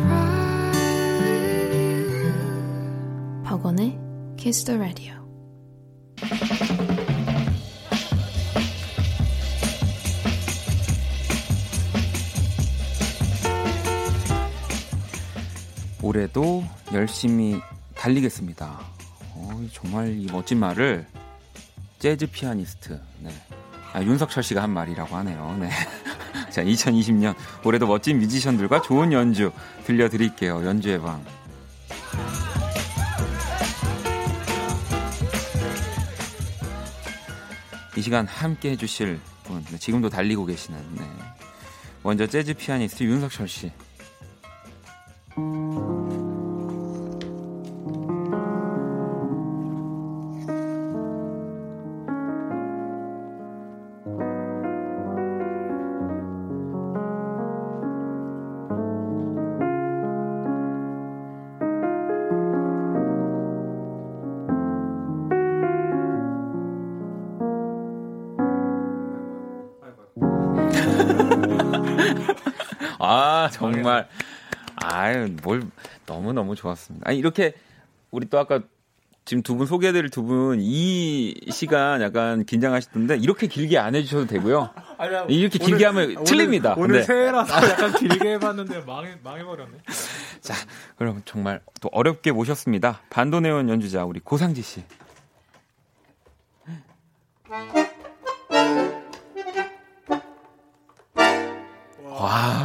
[0.00, 0.72] cry
[1.20, 2.32] with you.
[3.44, 3.98] 박원의
[4.38, 5.12] Kiss the Radio.
[16.00, 17.60] 올해도 열심히
[17.94, 19.03] 달리겠습니다.
[19.34, 21.06] 어, 정말 이 멋진 말을
[21.98, 23.30] 재즈 피아니스트 네.
[23.92, 25.56] 아, 윤석철 씨가 한 말이라고 하네요.
[25.60, 25.70] 네.
[26.50, 29.52] 자, 2020년 올해도 멋진 뮤지션들과 좋은 연주
[29.84, 30.64] 들려드릴게요.
[30.66, 31.24] 연주의 방.
[37.96, 41.04] 이 시간 함께 해주실 분, 네, 지금도 달리고 계시는 네.
[42.02, 43.72] 먼저 재즈 피아니스트 윤석철 씨.
[73.54, 74.08] 정말
[74.76, 75.62] 아유 뭘
[76.06, 77.08] 너무 너무 좋았습니다.
[77.08, 77.54] 아니 이렇게
[78.10, 78.60] 우리 또 아까
[79.24, 84.70] 지금 두 분 소개해드릴 두 분 이 시간 약간 긴장하시던데 이렇게 길게 안 해주셔도 되고요.
[84.98, 86.74] 아니야, 이렇게 오늘, 길게 하면 오늘, 틀립니다.
[86.76, 87.02] 오늘 네.
[87.04, 89.78] 새해라서 약간 길게 해봤는데 망해 망해버렸네.
[90.40, 90.54] 자
[90.96, 93.00] 그럼 정말 또 어렵게 모셨습니다.
[93.10, 94.82] 반도네온 연주자 우리 고상지 씨.
[102.04, 102.64] 와.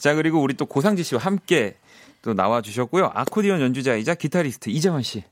[0.00, 1.76] 자, 그리고 우리 또 고상지 씨와 함께
[2.22, 3.10] 또 나와 주셨고요.
[3.12, 5.22] 아코디언 연주자이자 기타리스트 이재환 씨.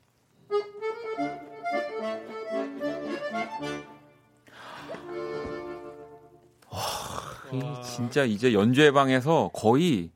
[6.71, 10.11] 와, 진짜 이제 연주회 방에서 거의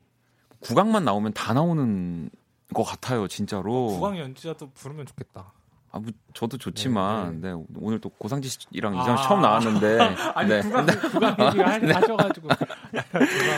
[0.59, 2.29] 국악만 나오면 다 나오는
[2.75, 3.87] 것 같아요, 진짜로.
[3.87, 5.51] 국악 연주자도 부르면 좋겠다.
[5.95, 7.55] 아, 뭐 저도 좋지만, 네, 네.
[7.55, 9.99] 네 오늘 또 고상지 씨랑 이장 아~ 처음 나왔는데,
[10.33, 10.61] 아니 네.
[10.61, 11.93] 구강 구강 얘기가 네.
[11.93, 12.49] 하셔가지고.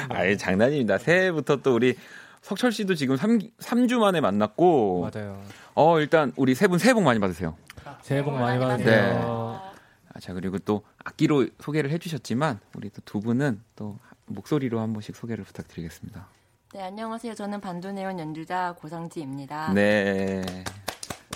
[0.09, 0.97] 아예 장난입니다.
[0.97, 1.95] 새해부터 또 우리
[2.41, 5.41] 석철 씨도 지금 3, 3주 만에 만났고, 맞아요.
[5.75, 7.55] 어 일단 우리 세 분 새해 복 많이 받으세요.
[8.01, 9.13] 새해 복 많이 받으세요.
[9.13, 9.71] 네.
[10.13, 15.15] 아, 자 그리고 또 악기로 소개를 해주셨지만 우리 또 두 분은 또 목소리로 한 번씩
[15.15, 16.27] 소개를 부탁드리겠습니다.
[16.73, 17.33] 네 안녕하세요.
[17.33, 19.71] 저는 반도네온 연주자 고상지입니다.
[19.73, 20.43] 네.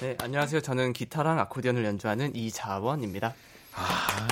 [0.01, 0.61] 네, 안녕하세요.
[0.61, 3.33] 저는 기타랑 아코디언을 연주하는 이자원입니다.
[3.75, 4.27] 아,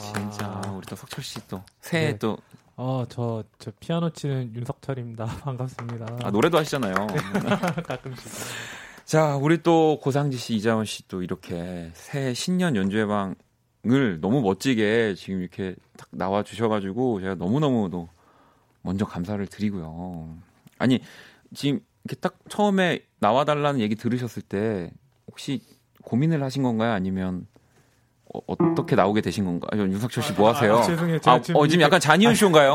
[0.00, 2.18] 진짜 우리 또 석철 씨 또 새해 네.
[2.18, 2.38] 또
[2.76, 5.26] 어, 저, 저 피아노 치는 윤석철입니다.
[5.42, 6.18] 반갑습니다.
[6.22, 6.94] 아, 노래도 하시잖아요.
[7.84, 8.30] 가끔씩.
[9.04, 15.40] 자, 우리 또 고상지 씨, 이자원 씨 또 이렇게 새 신년 연주회방을 너무 멋지게 지금
[15.40, 18.08] 이렇게 딱 나와 주셔가지고 제가 너무너무도
[18.82, 20.36] 먼저 감사를 드리고요.
[20.78, 21.00] 아니,
[21.54, 24.92] 지금 이렇게 딱 처음에 나와달라는 얘기 들으셨을 때
[25.28, 25.62] 혹시
[26.04, 26.92] 고민을 하신 건가요?
[26.92, 27.46] 아니면
[28.34, 29.82] 어, 떻게 나오게 되신 건가요?
[29.82, 30.76] 윤석철 씨 뭐 하세요?
[30.78, 31.18] 아, 죄송해요.
[31.24, 32.74] 아, 지금, 어, 지금 약간 잔이윤 쇼인가요?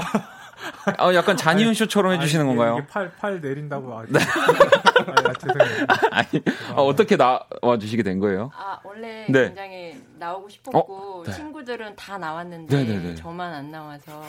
[1.00, 2.86] 어, 약간 잔이윤 쇼처럼 해주시는 건가요?
[2.90, 3.94] 팔, 팔 내린다고.
[4.00, 4.20] 아, 네.
[4.20, 5.86] 아, 죄송해요.
[6.12, 6.28] 아니,
[6.76, 8.50] 아, 어떻게 나와 주시게 된 거예요?
[8.56, 9.46] 아, 원래 네.
[9.48, 11.24] 굉장히 나오고 싶었고, 어?
[11.26, 11.32] 네.
[11.34, 13.16] 친구들은 다 나왔는데, 네네네.
[13.16, 14.24] 저만 안 나와서,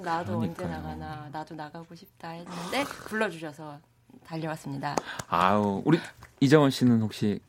[0.00, 0.66] 나도 그러니까요.
[0.68, 3.78] 언제 나가나, 나도 나가고 싶다 했는데, 불러주셔서
[4.24, 4.94] 달려왔습니다.
[5.28, 5.98] 아우, 우리
[6.40, 7.40] 이정원 씨는 혹시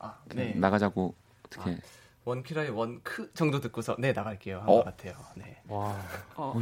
[0.00, 0.52] 아, 네.
[0.56, 1.14] 나가자고
[1.46, 1.70] 어떻게?
[1.70, 1.76] 아,
[2.24, 4.84] 원키라의 원크 정도 듣고서 네 나갈게요 한것 어?
[4.84, 5.14] 같아요.
[5.36, 5.60] 네.
[5.68, 5.96] 와.
[6.36, 6.54] 어.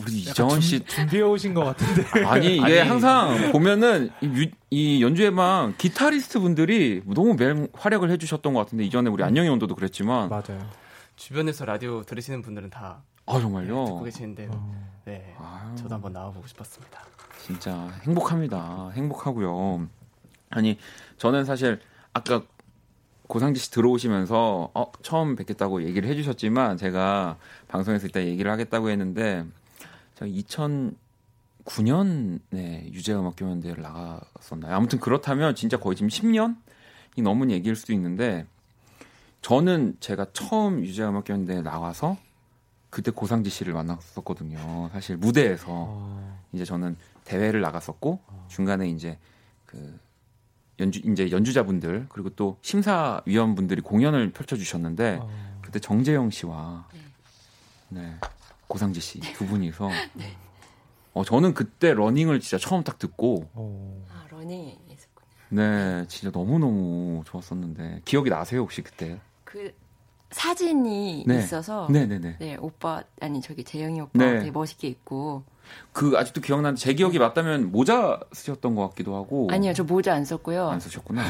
[0.00, 2.02] 우리 이정원 씨 준비해 오신 것 같은데.
[2.26, 8.60] 아니 이게 아니, 항상 보면은 이, 이 연주회만 기타리스트 분들이 너무 매일 활약을 해주셨던 것
[8.60, 10.68] 같은데 이전에 우리 안녕의 온도도 그랬지만 맞아요.
[11.16, 13.78] 주변에서 라디오 들으시는 분들은 다 아 정말요?
[13.78, 14.90] 네, 듣고 계시는데 어.
[15.04, 15.76] 네 아유.
[15.76, 17.00] 저도 한번 나와보고 싶었습니다.
[17.42, 18.90] 진짜 행복합니다.
[18.94, 19.88] 행복하고요.
[20.50, 20.78] 아니
[21.16, 21.78] 저는 사실
[22.12, 22.42] 아까
[23.30, 27.38] 고상지 씨 들어오시면서 어, 처음 뵙겠다고 얘기를 해주셨지만 제가
[27.68, 29.46] 방송에서 이따 얘기를 하겠다고 했는데
[30.16, 30.28] 제가
[31.64, 34.74] 2009년에 유재음악교연대회를 나갔었나요?
[34.74, 38.46] 아무튼 그렇다면 진짜 거의 지금 10년이 넘은 얘기일 수도 있는데
[39.42, 42.18] 저는 제가 처음 유재하음악경연대회에 나와서
[42.90, 44.90] 그때 고상지 씨를 만났었거든요.
[44.92, 46.40] 사실 무대에서 어.
[46.52, 48.46] 이제 저는 대회를 나갔었고 어.
[48.50, 49.16] 중간에 이제
[49.66, 49.96] 그
[50.80, 55.58] 연주 이제 연주자분들 그리고 또 심사위원분들이 공연을 펼쳐주셨는데 어.
[55.62, 57.00] 그때 정재형 씨와 네,
[58.00, 58.14] 네
[58.66, 60.36] 고상지 씨 두 분이서 네.
[61.12, 64.06] 어 저는 그때 Running을 진짜 처음 딱 듣고 어.
[64.10, 65.28] 아 Running이 있었군요.
[65.50, 69.20] 네, 진짜 너무 너무 좋았었는데 기억이 나세요 혹시 그때?
[69.44, 69.72] 그
[70.30, 71.38] 사진이 네.
[71.38, 72.36] 있어서 네네네.
[72.38, 74.38] 네 오빠 아니 저기 재영이 오빠 네.
[74.38, 75.42] 되게 멋있게 입고
[75.92, 80.24] 그 아직도 기억나는데 제 기억이 맞다면 모자 쓰셨던 것 같기도 하고 아니요 저 모자 안
[80.24, 81.22] 썼고요 안 쓰셨구나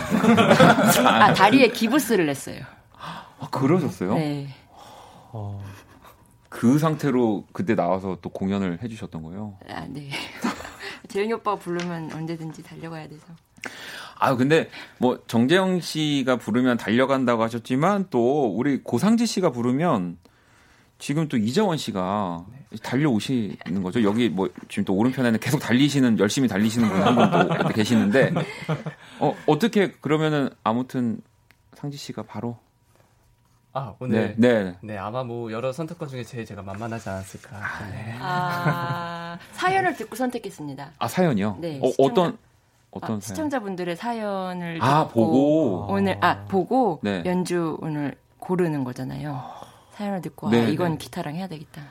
[1.06, 2.62] 아 다리에 기부스를 냈어요
[2.98, 4.14] 아 그러셨어요?
[4.14, 4.48] 네
[5.32, 5.62] 어,
[6.48, 9.56] 그 상태로 그때 나와서 또 공연을 해주셨던 거예요?
[9.68, 10.10] 아 네
[11.08, 13.26] 재영이 오빠 부르면 언제든지 달려가야 돼서
[14.20, 20.18] 아 근데 뭐 정재영 씨가 부르면 달려간다고 하셨지만 또 우리 고상지 씨가 부르면
[20.98, 22.44] 지금 또 이재원 씨가
[22.82, 24.02] 달려오시는 거죠.
[24.04, 28.32] 여기 뭐 지금 또 오른편에는 계속 달리시는 열심히 달리시는 분 한 분 또 계시는데
[29.18, 31.20] 어 어떻게 그러면은 아무튼
[31.74, 32.58] 상지 씨가 바로
[33.72, 34.76] 아 오늘 네, 네.
[34.82, 37.58] 네 아마 뭐 여러 선택권 중에 제일 제가 만만하지 않았을까.
[37.90, 38.16] 네.
[38.20, 40.92] 아 사연을 듣고 선택했습니다.
[40.98, 41.56] 아 사연이요?
[41.60, 41.80] 네.
[41.82, 42.36] 어, 어떤
[42.90, 47.22] 어떤 아, 시청자분들의 사연을 아 보고 오늘 아 보고 네.
[47.24, 49.40] 연주 오늘 고르는 거잖아요.
[49.92, 50.98] 사연을 듣고 아, 네, 아, 이건 네.
[50.98, 51.82] 기타랑 해야 되겠다.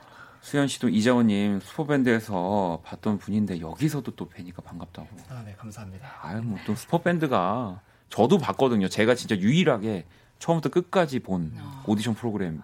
[0.41, 5.07] 수현 씨도 이자원님 슈퍼밴드에서 봤던 분인데 여기서도 또 뵈니까 반갑다고.
[5.29, 6.07] 아, 네, 감사합니다.
[6.21, 8.87] 아유, 뭐 또 슈퍼밴드가 저도 봤거든요.
[8.89, 10.05] 제가 진짜 유일하게
[10.39, 11.83] 처음부터 끝까지 본 어.
[11.87, 12.61] 오디션 프로그램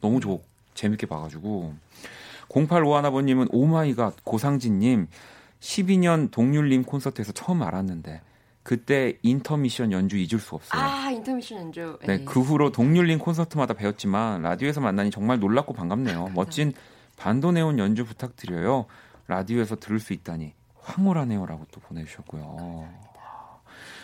[0.00, 0.42] 너무 좋,
[0.74, 1.74] 재밌게 봐가지고.
[2.48, 5.08] 0851번님은 Oh my God 고상지님
[5.60, 8.22] 12년 동률님 콘서트에서 처음 알았는데
[8.62, 10.82] 그때 인터미션 연주 잊을 수 없어요.
[10.82, 11.98] 아 인터미션 연주.
[12.02, 12.24] 네, 네.
[12.24, 16.26] 그 후로 동률님 콘서트마다 뵈었지만 라디오에서 만나니 정말 놀랍고 반갑네요.
[16.26, 16.72] 아, 멋진
[17.16, 18.86] 반도네온 연주 부탁드려요.
[19.26, 22.88] 라디오에서 들을 수 있다니 황홀하네요라고 또 보내주셨고요.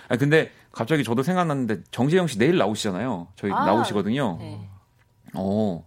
[0.09, 3.29] 아 근데 갑자기 저도 생각났는데 정재영 씨 내일 나오시잖아요.
[3.37, 4.37] 저희 아, 나오시거든요.
[4.39, 4.69] 네.
[5.35, 5.85] 어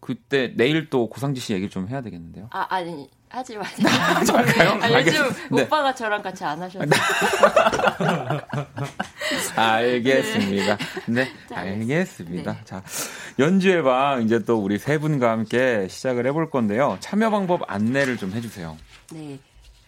[0.00, 2.48] 그때 내일 또 고상지 씨 얘기를 좀 해야 되겠는데요.
[2.50, 3.88] 아 아니 하지 마세요.
[3.88, 4.78] 할까요?
[4.80, 5.62] 아, 요즘 네.
[5.62, 6.84] 오빠가 저랑 같이 안 하셔서.
[9.56, 10.76] 알겠습니다.
[11.06, 12.52] 네, 네 알겠습니다.
[12.52, 12.60] 네.
[12.64, 12.82] 자,
[13.38, 16.96] 연주의 방 이제 또 우리 세 분과 함께 시작을 해볼 건데요.
[17.00, 18.76] 참여 방법 안내를 좀 해주세요.
[19.12, 19.38] 네.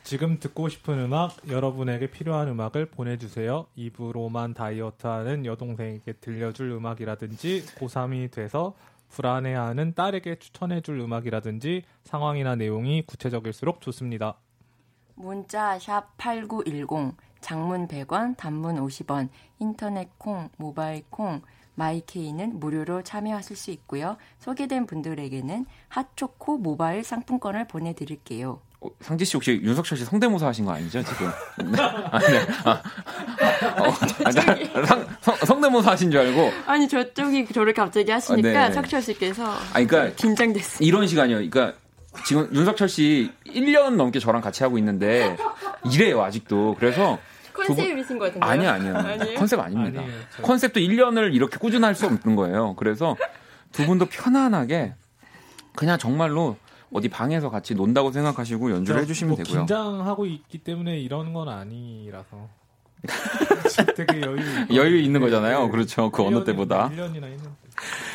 [0.03, 3.67] 지금 듣고 싶은 음악, 여러분에게 필요한 음악을 보내주세요.
[3.75, 8.75] 입으로만 다이어트하는 여동생에게 들려줄 음악이라든지 고3이 돼서
[9.09, 14.37] 불안해하는 딸에게 추천해줄 음악이라든지 상황이나 내용이 구체적일수록 좋습니다.
[15.15, 21.43] 문자 샵8910 장문 100원, 단문 50원, 인터넷 콩, 모바일 콩,
[21.77, 24.17] 마이케이는 무료로 참여하실 수 있고요.
[24.39, 28.61] 소개된 분들에게는 핫초코 모바일 상품권을 보내드릴게요.
[28.87, 31.31] 어, 상지 씨 혹시 윤석철 씨 성대모사 하신 거 아니죠 지금?
[31.73, 31.79] 네.
[31.81, 32.47] 아, 네.
[32.65, 32.71] 아,
[33.83, 33.95] 어,
[34.25, 34.87] 아,
[35.21, 36.53] 성, 성대모사 하신 줄 알고.
[36.67, 38.75] 아니 저쪽이 저를 갑자기 하시니까 아, 네.
[38.75, 40.87] 석철 씨께서 아, 그러니까 긴장됐어요.
[40.87, 41.37] 이런 시간이요.
[41.37, 41.75] 그러니까
[42.25, 45.37] 지금 윤석철 씨 1년 넘게 저랑 같이 하고 있는데
[45.93, 46.77] 이래요 아직도.
[46.79, 47.19] 그래서
[47.53, 48.51] 컨셉이신 것 같은데요?
[48.51, 48.97] 아니요, 아니요.
[48.97, 49.39] 아니에요?
[49.39, 50.01] 컨셉 아닙니다.
[50.03, 52.75] 아니에요, 컨셉도 1년을 이렇게 꾸준할 수 없는 거예요.
[52.77, 53.17] 그래서
[53.73, 54.95] 두 분도 편안하게
[55.75, 56.57] 그냥 정말로
[56.93, 59.61] 어디 방에서 같이 논다고 생각하시고 연주를 해주시면 뭐 되고요.
[59.61, 62.49] 긴장하고 있기 때문에 이런 건 아니라서.
[63.97, 64.39] 되게 여유
[64.75, 65.65] 여유 있는 거잖아요.
[65.65, 66.11] 네, 그렇죠.
[66.11, 66.89] 그 어느 때보다.
[66.91, 67.51] 1년이나 했는데.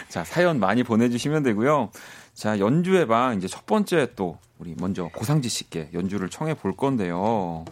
[0.09, 1.91] 자, 사연 많이 보내주시면 되고요.
[2.34, 7.65] 자, 연주의 방, 이제 첫 번째 또, 우리 먼저 고상지 씨께 연주를 청해 볼 건데요.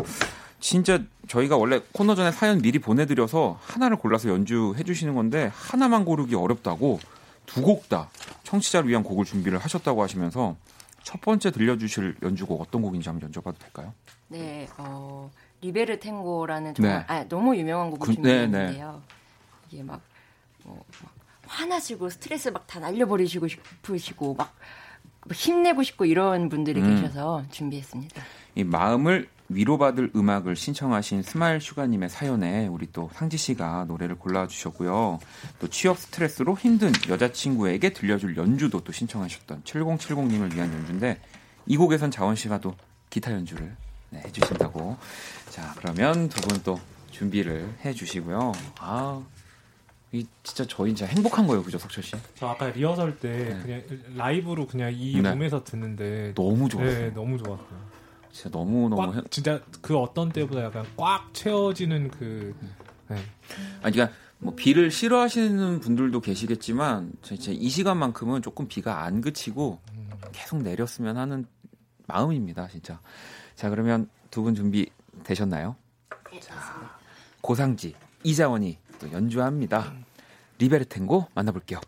[0.60, 6.36] 진짜 저희가 원래 코너 전에 사연 미리 보내드려서 하나를 골라서 연주해 주시는 건데, 하나만 고르기
[6.36, 7.00] 어렵다고
[7.46, 8.10] 두 곡 다
[8.44, 10.56] 청취자를 위한 곡을 준비를 하셨다고 하시면서
[11.04, 13.94] 첫 번째 들려주실 연주곡 어떤 곡인지 한번 여쭤봐도 될까요?
[14.28, 15.30] 네, 어,
[15.62, 17.06] 리베르탱고라는 정말 네.
[17.08, 18.92] 아, 너무 유명한 곡을 그, 준비했는데요.
[18.92, 19.00] 네, 네.
[19.72, 20.02] 이게 막,
[20.64, 21.12] 뭐, 막
[21.48, 24.54] 화나시고 스트레스 막 다 날려버리시고 싶으시고 막
[25.32, 26.96] 힘내고 싶고 이런 분들이 음.
[27.02, 28.22] 계셔서 준비했습니다.
[28.56, 35.20] 이 마음을 위로받을 음악을 신청하신 스마일 슈가님의 사연에 우리 또 상지 씨가 노래를 골라주셨고요.
[35.60, 41.20] 또 취업 스트레스로 힘든 여자친구에게 들려줄 연주도 또 신청하셨던 7070님을 위한 연주인데
[41.66, 42.76] 이 곡에선 자원 씨가 또
[43.10, 43.76] 기타 연주를
[44.12, 44.98] 네, 해주신다고.
[45.50, 46.80] 자, 그러면 두 분 또
[47.12, 48.52] 준비를 해주시고요.
[48.80, 49.22] 아,
[50.12, 52.16] 이 진짜 저희 진짜 행복한 거예요, 그죠, 석철 씨?
[52.36, 53.60] 저 아까 리허설 때 네.
[53.62, 53.84] 그냥
[54.16, 55.32] 라이브로 그냥 이 네.
[55.34, 57.00] 룸에서 듣는데 너무 좋았어요.
[57.00, 57.99] 네, 너무 좋았어요.
[58.32, 59.22] 진짜 너무 너무 해...
[59.30, 62.56] 진짜 그 어떤 때보다 약간 꽉 채워지는 그.
[63.08, 63.18] 네.
[63.82, 69.80] 아니 그러니까 뭐 비를 싫어하시는 분들도 계시겠지만 진짜 이 시간만큼은 조금 비가 안 그치고
[70.32, 71.46] 계속 내렸으면 하는
[72.08, 73.00] 마음입니다, 진짜.
[73.56, 74.90] 자 그러면 두 분 준비
[75.24, 75.76] 되셨나요?
[76.40, 76.98] 자
[77.42, 79.92] 고상지 이자원이 또 연주합니다.
[80.60, 81.80] 리베르탱고 만나볼게요.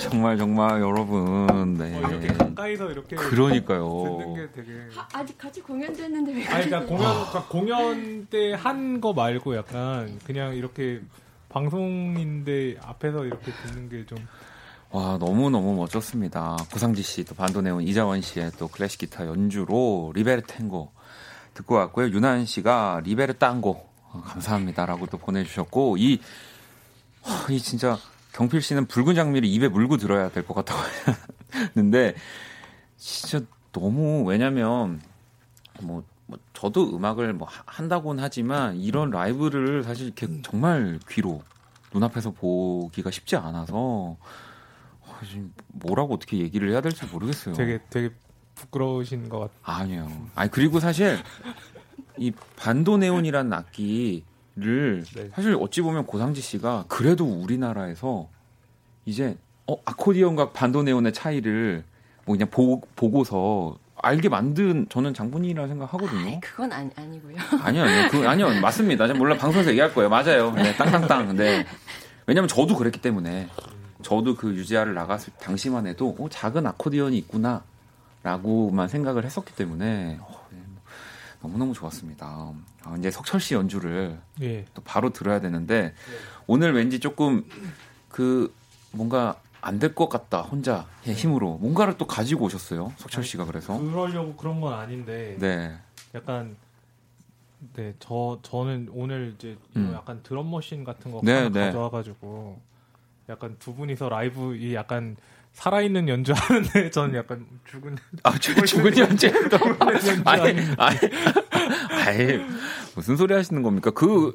[0.00, 1.94] 정말 정말 여러분 네.
[1.96, 4.02] 어, 이렇게 가까이서 이렇게 그러니까요.
[4.18, 8.52] 듣는 게 되게 하, 아직 같이 공연도 했는데 왜 아니 그러니까 공연 그러니까 공연 때
[8.54, 11.00] 한 거 말고 약간 그냥 이렇게
[11.48, 14.18] 방송인데 앞에서 이렇게 듣는 게 좀
[14.92, 16.56] 와 너무 너무 멋졌습니다.
[16.72, 20.90] 고상지 씨, 또 반도네온 이자원 씨의 또 클래식 기타 연주로 리베르 탱고
[21.54, 22.08] 듣고 왔고요.
[22.08, 26.18] 유난 씨가 리베르 땅고 어, 감사합니다라고 또 보내주셨고 이,
[27.50, 27.96] 이 진짜
[28.40, 30.80] 경필 씨는 붉은 장미를 입에 물고 들어야 될 것 같다고
[31.76, 32.14] 했는데
[32.96, 35.02] 진짜 너무 왜냐면
[35.82, 41.42] 뭐, 뭐 저도 음악을 뭐 한다고는 하지만 이런 라이브를 사실 이렇게 정말 귀로
[41.92, 44.16] 눈앞에서 보기가 쉽지 않아서
[45.28, 47.54] 지금 뭐라고 어떻게 얘기를 해야 될지 모르겠어요.
[47.54, 48.08] 되게 되게
[48.54, 49.58] 부끄러우신 것 같아요.
[49.82, 50.26] 아니요.
[50.34, 51.18] 아니 그리고 사실
[52.16, 54.24] 이 반도네온이라는 악기
[54.56, 55.30] 를 네.
[55.32, 58.28] 사실 어찌 보면 고상지 씨가 그래도 우리나라에서
[59.06, 59.36] 이제
[59.66, 61.84] 어 아코디언과 반도네온의 차이를
[62.24, 66.26] 뭐 그냥 보, 보고서 알게 만든 저는 장본인이라 생각하거든요.
[66.26, 67.36] 아이, 그건 아니, 아니고요.
[67.62, 69.06] 아니요, 아니요, 그, 아니요, 맞습니다.
[69.14, 70.08] 물론 방송에서 얘기할 거예요.
[70.08, 70.52] 맞아요.
[70.52, 71.36] 네, 땅땅땅.
[71.36, 71.64] 네.
[72.26, 73.48] 왜냐면 저도 그랬기 때문에
[74.02, 77.62] 저도 그 유지아를 나갔을 당시만 해도 어, 작은 아코디언이 있구나
[78.22, 80.18] 라고만 생각을 했었기 때문에
[81.42, 82.52] 너무너무 좋았습니다.
[82.84, 84.64] 아, 이제 석철 씨 연주를 예.
[84.74, 85.92] 또 바로 들어야 되는데 예.
[86.46, 87.44] 오늘 왠지 조금
[88.08, 88.52] 그
[88.92, 94.34] 뭔가 안 될 것 같다 혼자 힘으로 뭔가를 또 가지고 오셨어요 석철 씨가 그래서 그러려고
[94.34, 95.76] 그런 건 아닌데 네
[96.14, 96.56] 약간
[97.74, 99.92] 네 저 저는 오늘 이제 음.
[99.94, 101.66] 약간 드럼 머신 같은 거 네, 네.
[101.66, 102.58] 가져와가지고
[103.30, 105.16] 약간 두 분이서 라이브 이 약간
[105.52, 109.28] 살아있는 연주하는데 저는 약간 죽은 아 죽은, 죽은 연주
[110.24, 110.98] 아니 아니
[112.06, 112.44] 아니
[112.94, 113.90] 무슨 소리 하시는 겁니까?
[113.90, 114.32] 그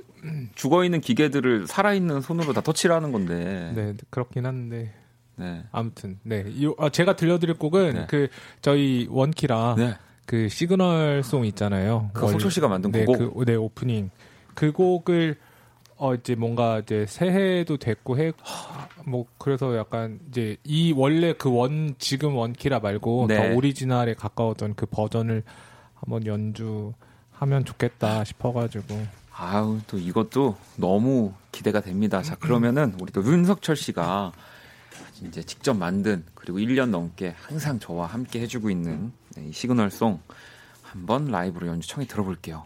[0.56, 3.72] 죽어 있는 기계들을 살아있는 손으로 다 터치를 는 건데.
[3.76, 4.94] 네 그렇긴 한데.
[5.38, 5.64] 네.
[5.72, 6.46] 아무튼 네.
[6.48, 8.08] 이, 아, 제가 들려드릴 곡은 네.
[8.10, 8.30] 그
[8.62, 9.98] 저희 원키라 네.
[10.26, 12.10] 그 시그널 송 있잖아요.
[12.14, 13.18] 그 석철 씨가 만든 네, 곡.
[13.18, 14.10] 그, 네 오프닝.
[14.54, 15.36] 그 곡을
[15.98, 18.32] 어 이제 뭔가 이제 새해도 됐고 해
[19.08, 23.38] 뭐 그래서 약간 이제 이 원래 그 원 지금 원키라 말고 네.
[23.52, 25.44] 더 오리지널에 가까웠던 그 버전을
[25.94, 28.96] 한번 연주하면 좋겠다 싶어가지고
[29.32, 32.22] 아우 또 이것도 너무 기대가 됩니다.
[32.24, 34.32] 자 그러면은 우리 또 윤석철 씨가
[35.24, 40.20] 이제 직접 만든 그리고 1년 넘게 항상 저와 함께 해주고 있는 이 시그널송
[40.82, 42.66] 한번 라이브로 연주 청해 들어볼게요.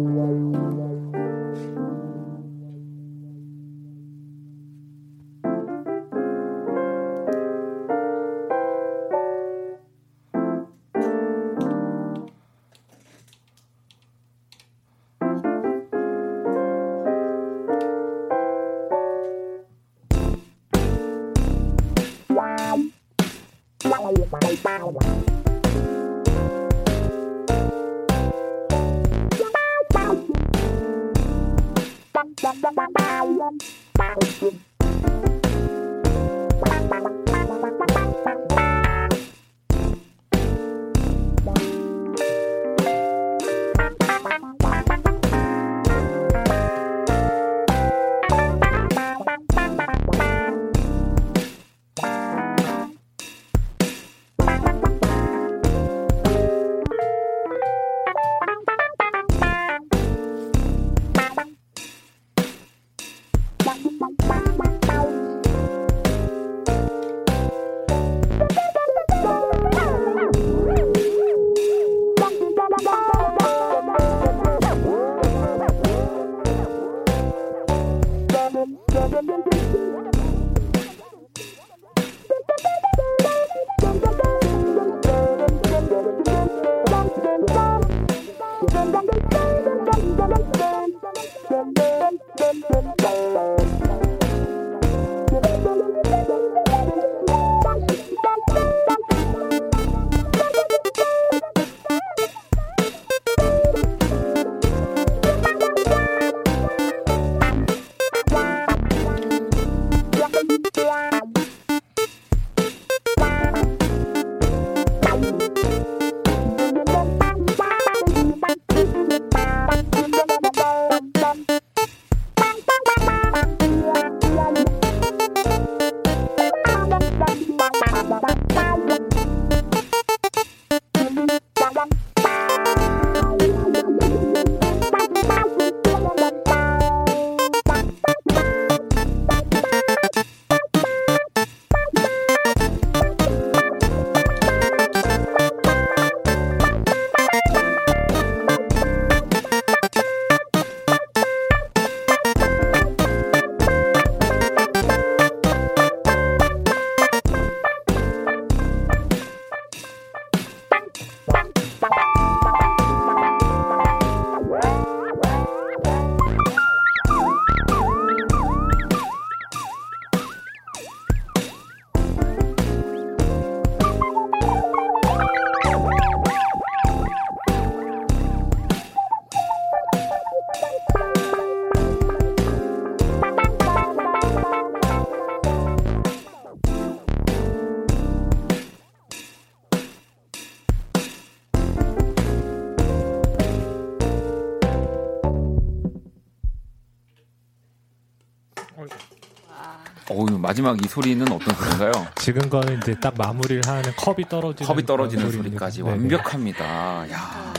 [200.51, 201.91] 마지막 이 소리는 어떤 소리인가요?
[202.17, 205.89] 지금 거는 이제 딱 마무리를 하는 컵이 떨어지는 컵이 떨어지는 소리까지 네네.
[205.91, 207.09] 완벽합니다.
[207.09, 207.53] 야.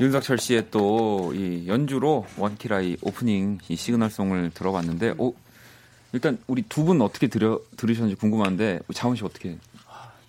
[0.00, 5.34] 윤석철 씨의 또 이 연주로 원키라이 오프닝 이 시그널송을 들어봤는데, 오,
[6.12, 9.56] 일단 우리 두 분 어떻게 들어, 들으셨는지 궁금한데, 자원 씨 어떻게?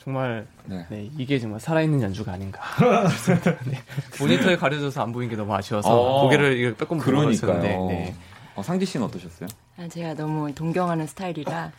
[0.03, 0.83] 정말 네.
[0.89, 1.11] 네.
[1.19, 2.59] 이게 정말 살아있는 연주가 아닌가.
[3.69, 3.83] 네.
[4.19, 6.97] 모니터에 가려져서 안 보이는 게 너무 아쉬워서 어, 고개를 빼꼼
[7.31, 7.67] 있었는데.
[7.67, 8.15] 네.
[8.55, 9.47] 어, 상지 씨는 어떠셨어요?
[9.77, 11.71] 아, 제가 너무 동경하는 스타일이라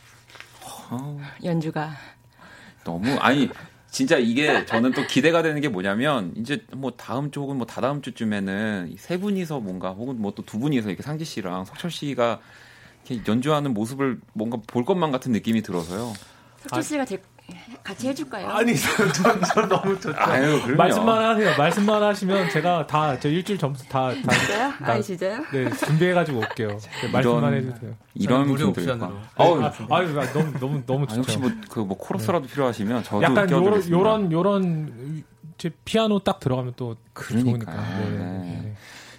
[0.90, 1.20] 어...
[1.44, 1.90] 연주가
[2.84, 3.48] 너무 아니
[3.90, 8.00] 진짜 이게 저는 또 기대가 되는 게 뭐냐면 이제 뭐 다음 주 혹은 뭐 다다음
[8.02, 12.40] 주쯤에는 세 분이서 뭔가 혹은 뭐 또 두 분이서 이렇게 상지 씨랑 석철 씨가
[13.08, 16.12] 이렇게 연주하는 모습을 뭔가 볼 것만 같은 느낌이 들어서요.
[16.62, 17.20] 석철 씨가 제
[17.82, 18.48] 같이 해줄까요?
[18.48, 20.14] 아니, 저, 저, 저 너무 좋죠.
[20.18, 21.56] 아유, 말씀만 하세요.
[21.56, 24.12] 말씀만 하시면 제가 다, 저 일주일 전부터 다.
[24.22, 24.72] 다 진짜요?
[24.78, 25.44] 다, 아, 진짜요?
[25.52, 26.78] 네, 준비해가지고 올게요.
[26.78, 27.94] 네, 말씀만 해주세요.
[28.14, 29.12] 이런 옵션으로.
[29.36, 31.20] 아유, 아, 아유, 너무, 너무, 너무 좋죠.
[31.20, 32.52] 혹시 뭐, 그, 뭐, 코러스라도 네.
[32.52, 35.24] 필요하시면 저도 약간 요런, 요런, 요런,
[35.56, 37.72] 제 피아노 딱 들어가면 또 그러니까.
[37.72, 37.98] 좋으니까.
[38.00, 38.08] 네.
[38.10, 38.74] 네.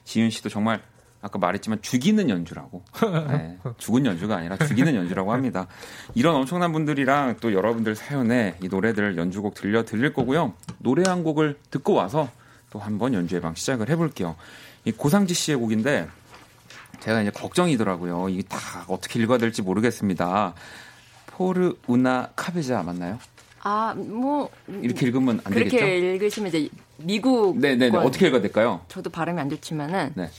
[0.06, 0.82] 지윤 씨도 정말
[1.22, 2.84] 아까 말했지만 죽이는 연주라고.
[3.30, 5.68] 네, 죽은 연주가 아니라 죽이는 연주라고 합니다.
[6.16, 10.54] 이런 엄청난 분들이랑 또 여러분들 사연에 이 노래들 연주곡 들려 드릴 거고요.
[10.78, 12.30] 노래 한 곡을 듣고 와서
[12.70, 14.36] 또 한번 연주의 방 시작을 해볼게요.
[14.86, 16.08] 이 고상지 씨의 곡인데
[17.02, 18.30] 제가 이제 걱정이더라고요.
[18.30, 20.54] 이게 다 어떻게 읽어야 될지 모르겠습니다.
[21.28, 23.20] 포르 우나 카베자 맞나요?
[23.62, 24.50] 아, 뭐
[24.82, 25.86] 이렇게 읽으면 안 그렇게 되겠죠?
[25.86, 28.82] 그렇게 읽으시면 이제 미국 네네네 어떻게 읽어야 될까요?
[28.88, 30.30] 저도 발음이 안 좋지만은 네.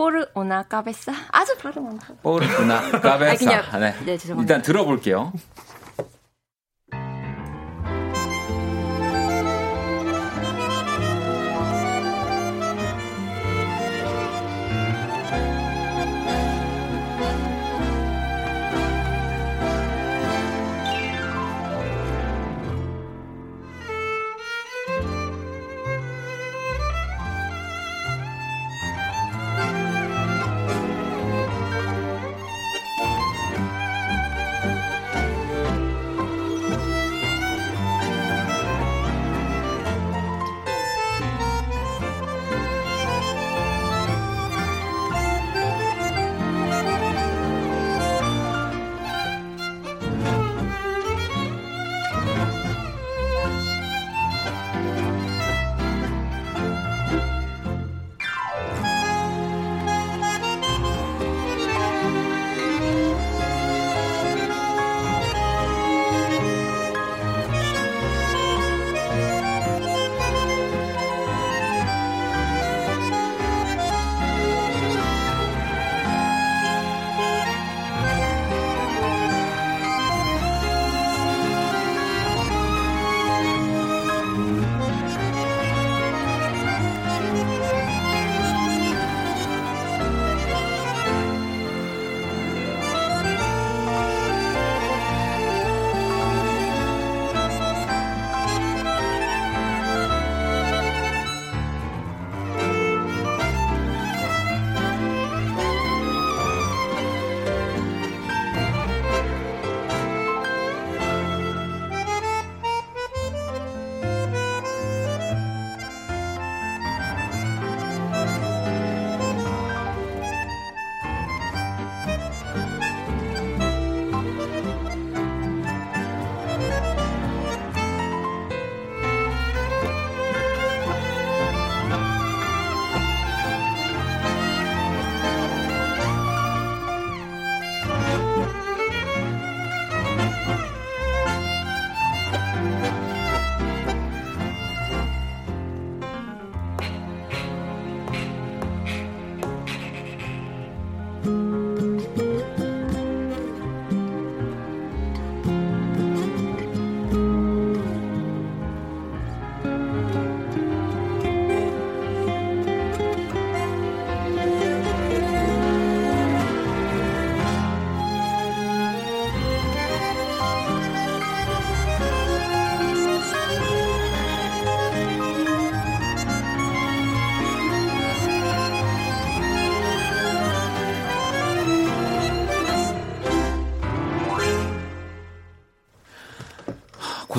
[0.00, 2.16] 뽀르 오나 까베사 아주 발음 안 좋아.
[2.22, 3.64] 뽀르 오나 까베사.
[3.70, 3.94] 아, 네.
[4.06, 4.54] 네, 죄송합니다.
[4.54, 5.30] 일단 들어볼게요.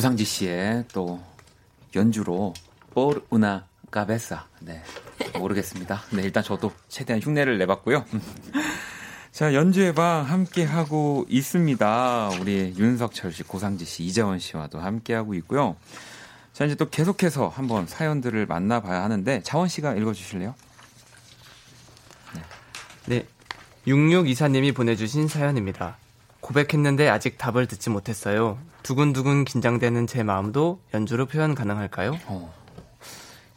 [0.02, 1.22] 고상지 씨의 또
[1.96, 2.56] 연주로
[2.96, 4.48] 뽀르 우나 까베사.
[4.62, 4.82] 네.
[5.38, 6.02] 모르겠습니다.
[6.14, 8.04] 네, 일단 저도 최대한 흉내를 내봤고요.
[9.32, 12.32] 자, 연주의 방 함께 하고 있습니다.
[12.42, 15.76] 우리 윤석철 씨, 고상지 씨, 이재원 씨와도 함께 하고 있고요.
[16.52, 20.56] 자, 이제 또 계속해서 한번 사연들을 만나봐야 하는데, 자원 씨가 읽어주실래요?
[22.34, 22.42] 네.
[23.06, 23.28] 네.
[23.86, 25.98] 6624님이 보내주신 사연입니다.
[26.40, 28.58] 고백했는데 아직 답을 듣지 못했어요.
[28.84, 32.18] 두근두근 긴장되는 제 마음도 연주로 표현 가능할까요?
[32.26, 32.54] 어.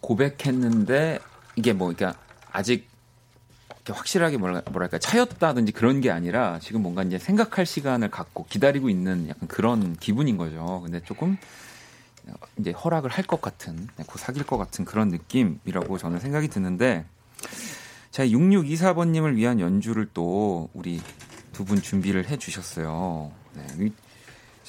[0.01, 1.19] 고백했는데
[1.57, 2.19] 이게 뭐 그러니까
[2.53, 2.89] 아직
[3.87, 9.47] 확실하게 뭐랄까 차였다든지 그런 게 아니라 지금 뭔가 이제 생각할 시간을 갖고 기다리고 있는 약간
[9.49, 10.81] 그런 기분인 거죠.
[10.83, 11.37] 근데 조금
[12.59, 17.05] 이제 허락을 할 것 같은, 네, 곧 사귈 것 같은 그런 느낌이라고 저는 생각이 드는데,
[18.11, 21.03] 자, 6624번님을 위한 연주를 또 우리
[21.53, 23.31] 두 분 준비를 해 주셨어요.
[23.55, 23.91] 네,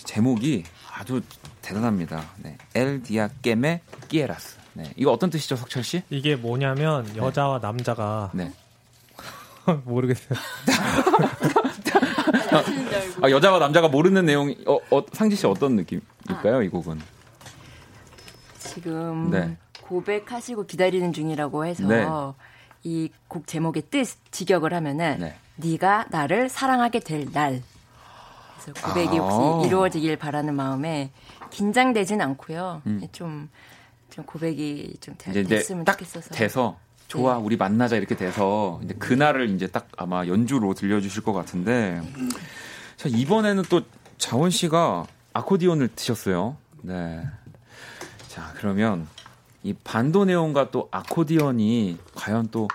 [0.05, 1.21] 제목이 아주
[1.61, 2.23] 대단합니다.
[2.37, 4.57] 네, 엘 디아 게메 끼에라스.
[4.73, 6.03] 네, 이거 어떤 뜻이죠, 석철 씨?
[6.09, 7.17] 이게 뭐냐면 네.
[7.17, 7.67] 여자와 네.
[7.67, 8.51] 남자가 네.
[9.85, 10.37] 모르겠어요.
[13.21, 16.63] 아, 여자와 남자가 모르는 내용, 어, 어, 상지 씨 어떤 느낌일까요, 아.
[16.63, 16.99] 이 곡은?
[18.59, 19.57] 지금 네.
[19.81, 22.05] 고백하시고 기다리는 중이라고 해서 네.
[22.83, 25.35] 이곡 제목의 뜻 직역을 하면은 네.
[25.57, 27.61] 네가 나를 사랑하게 될 날.
[28.74, 31.11] 그래서 고백이 아~ 혹시 이루어지길 바라는 마음에
[31.49, 32.82] 긴장되진 않고요.
[32.88, 33.07] 음.
[33.11, 33.49] 좀,
[34.09, 36.34] 좀 고백이 좀 되, 됐으면 좋겠어서.
[36.34, 37.43] 돼서 좋아 네.
[37.43, 42.01] 우리 만나자 이렇게 돼서 이제 그날을 이제 딱 아마 연주로 들려주실 것 같은데
[42.97, 43.82] 자 이번에는 또
[44.18, 46.57] 자원 씨가 아코디언을 드셨어요.
[46.82, 47.24] 네.
[48.28, 49.07] 자 그러면
[49.63, 52.68] 이 반도 네온과 또 아코디언이 과연 또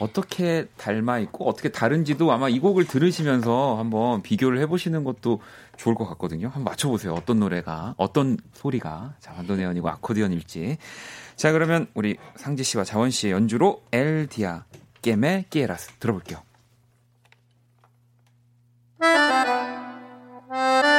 [0.00, 5.40] 어떻게 닮아 있고 어떻게 다른지도 아마 이 곡을 들으시면서 한번 비교를 해보시는 것도
[5.76, 6.48] 좋을 것 같거든요.
[6.48, 7.14] 한번 맞춰보세요.
[7.14, 10.78] 어떤 노래가 어떤 소리가 자 반도 네온이고 아코디언일지.
[11.36, 14.64] 자, 그러면 우리 상지 씨와 자원 씨의 연주로 엘 디아
[15.02, 16.42] 게메 끼에라스 들어볼게요.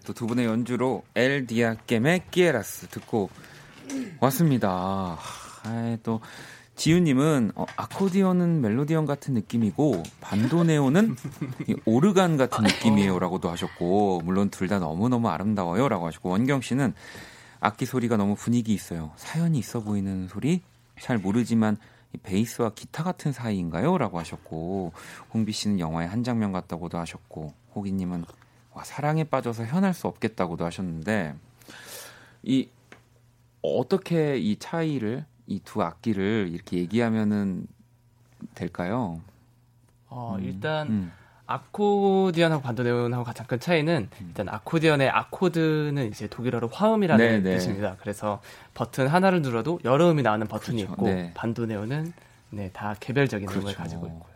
[0.00, 3.30] 두 분의 연주로 엘 디아겜의 끼에라스 듣고
[4.20, 5.18] 왔습니다.
[5.64, 6.20] 아, 또
[6.76, 11.14] 지윤님은 어, 아코디언은 멜로디언 같은 느낌이고 반도네오는
[11.84, 16.94] 오르간 같은 느낌이에요라고도 하셨고 물론 둘 다 너무 너무 아름다워요라고 하셨고 원경 씨는
[17.60, 19.10] 악기 소리가 너무 분위기 있어요.
[19.16, 20.62] 사연이 있어 보이는 소리
[20.98, 21.76] 잘 모르지만
[22.22, 23.98] 베이스와 기타 같은 사이인가요?
[23.98, 24.92] 라고 하셨고
[25.34, 28.26] 홍비 씨는 영화의 한 장면 같다고도 하셨고 호기님은 와,
[28.84, 31.34] 사랑에 빠져서 현할 수 없겠다고도 하셨는데
[32.42, 32.68] 이
[33.62, 37.66] 어떻게 이 차이를 이 두 악기를 이렇게 얘기하면은
[38.54, 39.20] 될까요?
[40.08, 41.12] 어, 음, 일단 음.
[41.46, 44.26] 아코디언하고 반도네온하고 가장 큰 차이는 음.
[44.28, 47.40] 일단 아코디언의 아코드는 이제 독일어로 화음이라는 네네.
[47.42, 47.56] 네.
[47.56, 47.96] 뜻입니다.
[48.00, 48.40] 그래서
[48.74, 50.92] 버튼 하나를 눌러도 여러 음이 나오는 버튼이 그렇죠.
[50.92, 51.32] 있고 네.
[51.34, 52.12] 반도네온은
[52.50, 53.66] 네, 다 개별적인 그렇죠.
[53.66, 54.29] 음을 가지고 있고요.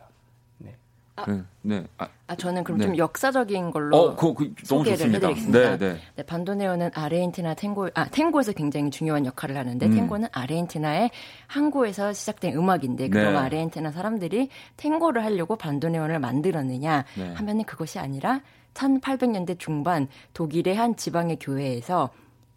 [1.17, 1.85] 아, 그, 네.
[1.97, 2.85] 아, 아, 저는 그럼 네.
[2.85, 5.27] 좀 역사적인 걸로 어, 그, 그, 소개를 좋습니다.
[5.27, 5.77] 해드리겠습니다.
[5.77, 5.99] 네, 네.
[6.15, 9.91] 네, 반도네오는 아르헨티나 탱고, 아 탱고에서 굉장히 중요한 역할을 하는데 음.
[9.91, 11.11] 탱고는 아르헨티나의
[11.47, 13.39] 항구에서 시작된 음악인데 그럼 네.
[13.39, 17.33] 아르헨티나 사람들이 탱고를 하려고 반도네온을 만들었느냐 네.
[17.33, 18.41] 하면은 그것이 아니라
[18.73, 22.09] 1800년대 중반 독일의 한 지방의 교회에서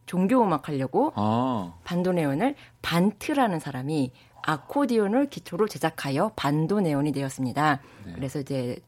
[0.06, 1.74] 종교 음악 하려고 아.
[1.84, 4.10] 반도네온을 반트라는 사람이
[4.48, 7.80] 아코디온을 기초로 제작하여 반도네온이 되었습니다.
[8.06, 8.12] 네.
[8.14, 8.78] 그래서 이제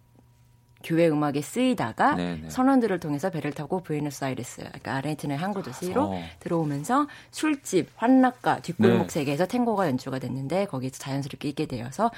[0.82, 2.40] 교회 음악에 쓰이다가 네네.
[2.44, 2.50] 네.
[2.50, 6.22] 선원들을 통해서 배를 타고 부에노스아이레스, 그러니까 아르헨티나의 항구 도시로 어.
[6.40, 9.08] 들어오면서 술집, 환락가, 뒷골목 네.
[9.10, 12.10] 세계에서 탱고가 연주가 됐는데 거기서 자연스럽게 있게 되어서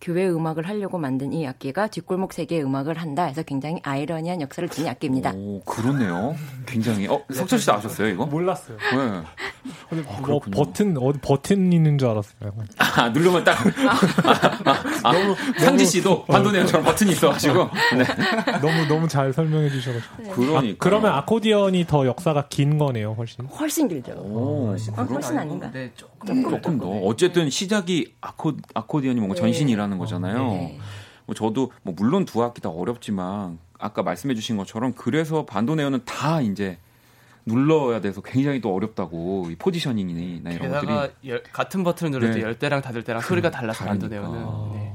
[0.00, 4.90] 교회 음악을 하려고 만든 이 악기가 뒷골목 세계의 음악을 한다 해서 굉장히 아이러니한 역사를 지닌
[4.90, 5.32] 악기입니다.
[5.34, 6.34] 오, 그러네요.
[6.64, 7.06] 굉장히.
[7.06, 8.24] 어, 석철 씨도 아셨어요, 이거?
[8.24, 8.78] 몰랐어요.
[8.78, 9.22] 네.
[9.90, 12.52] 근데 아, 뭐 버튼 어디 버튼 있는 줄 알았어요.
[12.78, 13.58] 아, 누르면 딱
[14.64, 17.68] 아, 아, 너무 상지 씨도 반도네온처럼 버튼이 있어 가지고.
[17.96, 18.04] 네.
[18.60, 20.22] 너무 너무 잘 설명해 주셔 가지고.
[20.22, 20.30] 네.
[20.30, 20.72] 그러니까.
[20.72, 23.44] 아, 그러면 아코디언이 더 역사가 긴 거네요, 훨씬.
[23.44, 24.12] 훨씬 길죠.
[24.12, 25.70] 오, 훨씬, 아, 훨씬 아닌가?
[25.70, 25.90] 네,
[26.26, 26.88] 조금, 조금 더.
[26.88, 29.40] 어쨌든 시작이 아코 아코디언이 뭔가 네.
[29.40, 30.48] 전신이라는 거잖아요.
[30.52, 30.78] 네.
[31.26, 36.40] 뭐 저도 뭐 물론 두 학기 다 어렵지만 아까 말씀해 주신 것처럼 그래서 반도네온은 다
[36.40, 36.78] 이제
[37.46, 42.42] 눌러야 돼서 굉장히 또 어렵다고 이 포지셔닝이나 이런 것들이 열, 같은 버튼을 누를 때 네.
[42.42, 44.94] 열 대랑 닫을 때랑 소리가 달라서 반도네온은 네,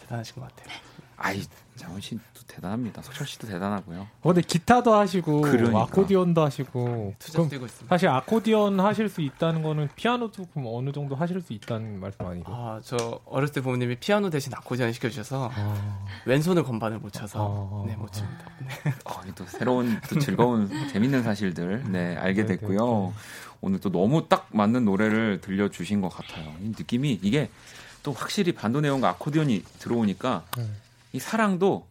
[0.00, 0.76] 대단하신 것 같아요.
[1.16, 1.42] 아이
[1.76, 3.02] 장원 씨도 대단합니다.
[3.02, 4.00] 석철 씨도 대단하고요.
[4.22, 5.82] 어, 근데 기타도 하시고 그러니까.
[5.82, 7.94] 아코디언도 하시고 투자 뛰고 있습니다.
[7.94, 12.44] 사실 아코디언 하실 수 있다는 거는 피아노도 그럼 어느 정도 하실 수 있다는 말씀 아니에요?
[12.46, 16.04] 아, 저 어렸을 때 부모님이 피아노 대신 아코디언 시켜 주셔서 아...
[16.24, 17.86] 왼손을 건반을 못 쳐서 아...
[17.86, 18.44] 네, 못 칩니다.
[18.60, 18.94] 네.
[19.04, 23.12] 어, 또 새로운 또 즐거운 재밌는 사실들 네 알게 네, 네, 됐고요.
[23.14, 23.20] 네.
[23.60, 26.54] 오늘 또 너무 딱 맞는 노래를 들려 주신 것 같아요.
[26.60, 27.50] 이 느낌이 이게
[28.02, 30.66] 또 확실히 반도네온과 아코디언이 들어오니까 네.
[31.12, 31.86] 이 사랑도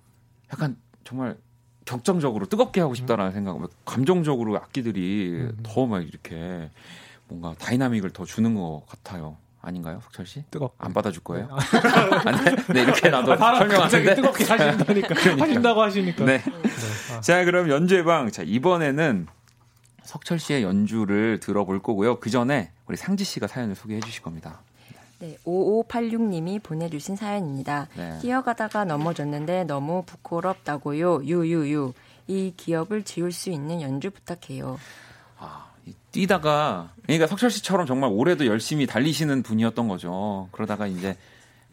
[0.55, 1.37] 약간 정말
[1.83, 5.57] 격정적으로 뜨겁게 하고 싶다라는 생각, 감정적으로 악기들이 음.
[5.63, 6.69] 더막 이렇게
[7.27, 9.37] 뭔가 다이나믹을 더 주는 것 같아요.
[9.61, 10.43] 아닌가요, 석철 씨?
[10.51, 10.75] 뜨겁.
[10.77, 11.47] 안 받아줄 거예요?
[11.47, 15.07] 네, 네 이렇게 나도 아, 설명하는데 뜨겁게 하신다니까.
[15.15, 15.43] 그러니까.
[15.43, 16.25] 하신다고 하시니까.
[16.25, 16.37] 네.
[16.37, 16.53] 네.
[17.15, 17.21] 아.
[17.21, 19.25] 자, 그럼 연주방 자 이번에는
[20.03, 22.19] 석철 씨의 연주를 들어볼 거고요.
[22.19, 24.61] 그 전에 우리 상지 씨가 사연을 소개해 주실 겁니다.
[25.25, 27.87] 네, 5586님이 보내주신 사연입니다.
[27.95, 28.19] 네.
[28.21, 31.23] 뛰어가다가 넘어졌는데 너무 부끄럽다고요.
[31.23, 31.93] 유유유.
[32.27, 34.79] 이 기업을 지울 수 있는 연주 부탁해요.
[35.37, 35.67] 아,
[36.11, 40.47] 뛰다가 그러니까 석철 씨처럼 정말 올해도 열심히 달리시는 분이었던 거죠.
[40.51, 41.15] 그러다가 이제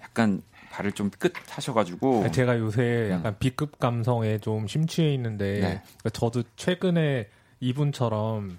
[0.02, 3.10] 약간 발을 좀 끝 하셔가지고 제가 요새 음.
[3.12, 3.36] 약간 음.
[3.38, 5.60] B급 감성에 좀 심취해 있는데 네.
[5.60, 7.28] 그러니까 저도 최근에
[7.60, 8.58] 이분처럼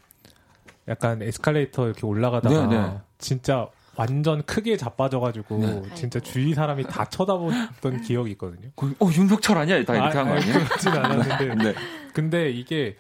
[0.88, 2.98] 약간 에스컬레이터 이렇게 올라가다가 네, 네.
[3.18, 5.82] 진짜 완전 크게 자빠져가지고 네.
[5.94, 8.70] 진짜 주위 사람이 다 쳐다보던 기억이 있거든요.
[8.76, 9.84] 그, 어 윤석철 아니야?
[9.84, 10.66] 다 이렇게 아, 한거 아니에요?
[10.66, 11.56] 그렇진 않았는데.
[11.64, 11.76] 네.
[12.14, 12.96] 근데 이게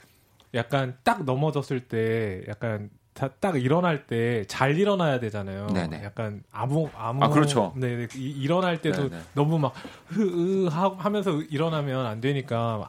[0.53, 5.67] 약간 딱 넘어졌을 때 약간 다, 딱 일어날 때 잘 일어나야 되잖아요.
[5.67, 6.03] 네네.
[6.03, 7.73] 약간 아무 아무 아 그렇죠.
[7.75, 8.07] 네, 네.
[8.15, 9.21] 이, 일어날 때도 네네.
[9.33, 9.73] 너무 막
[10.07, 12.87] 흐으 하면서 일어나면 안 되니까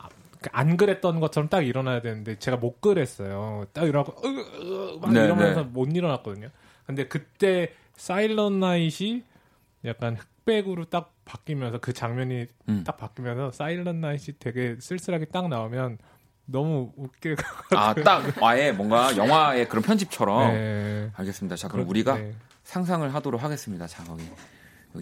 [0.52, 3.64] 안 그랬던 것처럼 딱 일어나야 되는데 제가 못 그랬어요.
[3.72, 6.48] 딱 일어나고 으막 이러면서 못 일어났거든요.
[6.86, 9.22] 근데 그때 사일런 나잇이
[9.84, 12.84] 약간 흑백으로 딱 바뀌면서 그 장면이 음.
[12.84, 15.98] 딱 바뀌면서 사일런 나잇이 되게 쓸쓸하게 딱 나오면
[16.46, 17.44] 너무 웃길 것
[17.76, 20.52] 아, 딱 아예 뭔가 영화의 그런 편집처럼.
[20.52, 21.10] 네.
[21.14, 21.56] 알겠습니다.
[21.56, 22.34] 자, 그럼 그렇, 우리가 네.
[22.64, 23.86] 상상을 하도록 하겠습니다.
[23.86, 24.24] 자, 거기.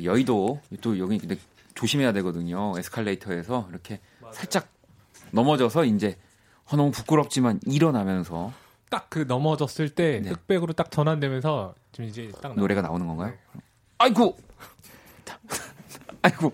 [0.03, 1.37] 여의도 또 여기 근데
[1.75, 2.73] 조심해야 되거든요.
[2.79, 4.33] 에스컬레이터에서 이렇게 맞아요.
[4.35, 4.69] 살짝
[5.33, 6.17] 넘어져서 이제
[6.67, 8.53] 어, 너무 부끄럽지만 일어나면서
[8.93, 10.31] 딱 그 넘어졌을 때 네.
[10.31, 13.33] 흑백으로 딱 전환되면서 지금 이제 딱 노래가 나오는 건가요?
[13.53, 13.61] 네.
[13.99, 14.39] 아이고,
[16.23, 16.53] 아이고.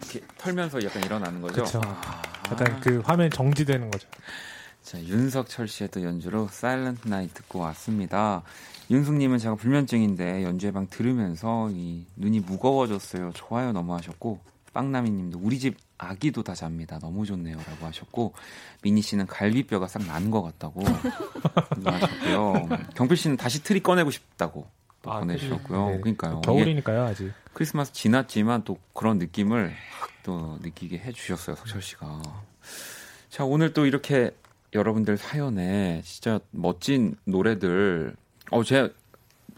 [0.00, 1.54] 이렇게 털면서 약간 일어나는 거죠.
[1.54, 1.80] 그렇죠.
[1.84, 4.08] 아, 약간 그 화면 정지되는 거죠.
[4.82, 8.42] 자, 윤석철 씨의 또 연주로 Silent Night 듣고 왔습니다.
[8.90, 13.30] 윤숙님은 제가 불면증인데 연주의 방 들으면서 이 눈이 무거워졌어요.
[13.34, 14.40] 좋아요 너무 하셨고
[14.72, 16.98] 빵나미님도 우리 집 아기도 다 잡니다.
[16.98, 18.32] 너무 좋네요라고 하셨고
[18.82, 20.82] 미니 씨는 갈비뼈가 싹 나는 것 같다고
[21.84, 22.68] 하셨고요.
[22.94, 24.66] 경필 씨는 다시 트리 꺼내고 싶다고
[25.04, 25.90] 아, 보내주셨고요.
[25.90, 26.00] 네.
[26.00, 26.40] 그러니까요.
[26.42, 27.32] 겨울이니까요 아직.
[27.52, 29.72] 크리스마스 지났지만 또 그런 느낌을
[30.22, 32.22] 또 느끼게 해주셨어요 석철 씨가.
[33.28, 34.30] 자 오늘 또 이렇게
[34.72, 38.14] 여러분들 사연에 진짜 멋진 노래들
[38.50, 38.90] 어 제가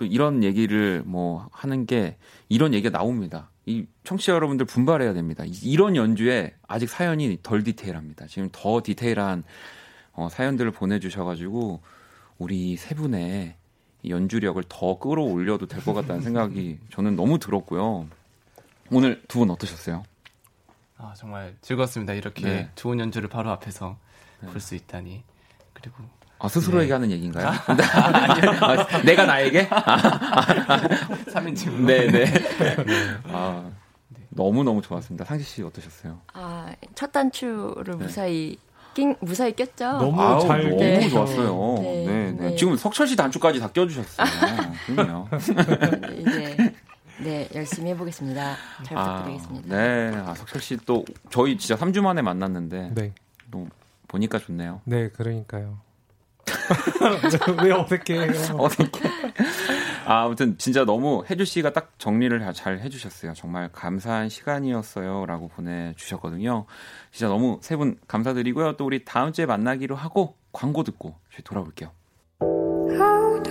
[0.01, 2.17] 이런 얘기를 뭐 하는 게
[2.49, 3.51] 이런 얘기가 나옵니다.
[3.67, 5.45] 이 청취자 여러분들 분발해야 됩니다.
[5.63, 8.27] 이런 연주에 아직 사연이 덜 디테일합니다.
[8.27, 9.45] 지금 더 디테일한
[10.15, 11.81] 어, 사연들을 보내주셔가지고
[12.39, 13.55] 우리 세 분의
[14.09, 18.07] 연주력을 더 끌어올려도 될 것 같다는 생각이 저는 너무 들었고요.
[18.91, 20.03] 오늘 두 분 어떠셨어요?
[20.99, 22.13] 아 정말 즐거웠습니다.
[22.15, 22.69] 이렇게 네.
[22.75, 23.97] 좋은 연주를 바로 앞에서
[24.41, 24.49] 네.
[24.49, 25.23] 볼수 있다니
[25.73, 25.97] 그리고
[26.39, 26.93] 아, 스스로에게 네.
[26.95, 27.47] 하는 얘기인가요?
[27.67, 29.69] 아, 내가 나에게?
[31.31, 31.85] 3인칭.
[31.87, 32.25] 네네.
[33.29, 33.71] 아,
[34.31, 35.25] 너무 너무 좋았습니다.
[35.25, 36.19] 상시 씨 어떠셨어요?
[36.35, 38.05] 아, 첫 단추를 네.
[38.05, 38.59] 무사히
[38.95, 39.85] 낀, 무사히 꼈죠.
[39.99, 41.09] 너무 잘 너무 네.
[41.09, 41.79] 좋았어요.
[41.83, 42.57] 네, 네, 네.
[42.57, 44.27] 지금 석철 씨 단추까지 다 껴주셨어요.
[44.87, 45.29] 그럼요.
[46.19, 46.75] 이제
[47.19, 48.57] 네 열심히 해보겠습니다.
[48.85, 49.75] 잘 아, 부탁드리겠습니다.
[49.75, 53.13] 아, 네, 아, 석철 씨 또 저희 진짜 3주 만에 만났는데 네.
[53.51, 53.67] 또
[54.09, 54.81] 보니까 좋네요.
[54.85, 55.79] 네, 그러니까요.
[57.63, 58.23] 왜 어색해요?
[58.59, 58.91] 어색해.
[60.07, 63.35] 아, 아무튼 진짜 너무 혜주 씨가 딱 정리를 잘 해주셨어요.
[63.35, 66.67] 정말 감사한 시간이었어요라고 보내주셨거든요.
[67.13, 68.77] 진짜 너무 세 분 감사드리고요.
[68.77, 71.91] 또 우리 다음 주에 만나기로 하고 광고 듣고 저희 돌아볼게요.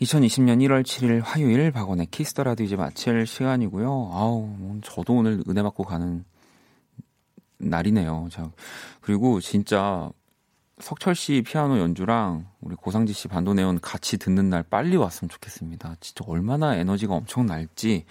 [0.00, 4.10] 2020년 1월 7일 화요일 박원의 키스 더 라디오 이제 마칠 시간이고요.
[4.12, 6.24] 아우, 뭐 저도 오늘 은혜 받고 가는
[7.58, 8.28] 날이네요.
[8.30, 8.50] 자,
[9.00, 10.10] 그리고 진짜
[10.80, 15.96] 석철 씨 피아노 연주랑 우리 고상지 씨 반도네온 같이 듣는 날 빨리 왔으면 좋겠습니다.
[16.00, 18.04] 진짜 얼마나 에너지가 엄청 날지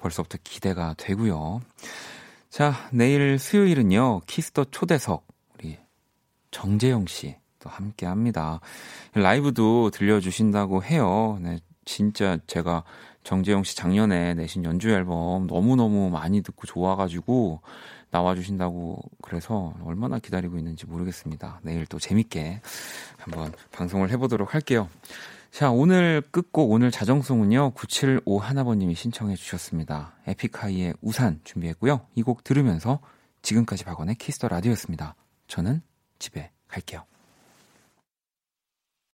[0.00, 1.62] 벌써부터 기대가 되고요.
[2.50, 4.20] 자, 내일 수요일은요.
[4.26, 5.78] 키스 더 초대석 우리
[6.50, 8.60] 정재형 씨 또 함께 합니다.
[9.14, 11.38] 라이브도 들려주신다고 해요.
[11.40, 12.84] 네, 진짜 제가
[13.24, 17.62] 정재형 씨 작년에 내신 연주 앨범 너무너무 많이 듣고 좋아가지고
[18.10, 21.60] 나와주신다고 그래서 얼마나 기다리고 있는지 모르겠습니다.
[21.62, 22.60] 내일 또 재밌게
[23.18, 24.88] 한번 방송을 해보도록 할게요.
[25.50, 27.70] 자, 오늘 끝곡 오늘 자정송은요.
[27.70, 30.12] 975 하나번님이 신청해 주셨습니다.
[30.26, 32.06] 에픽하이의 우산 준비했고요.
[32.14, 33.00] 이 곡 들으면서
[33.42, 35.14] 지금까지 박원의 키스 더 라디오였습니다.
[35.46, 35.82] 저는
[36.18, 37.04] 집에 갈게요.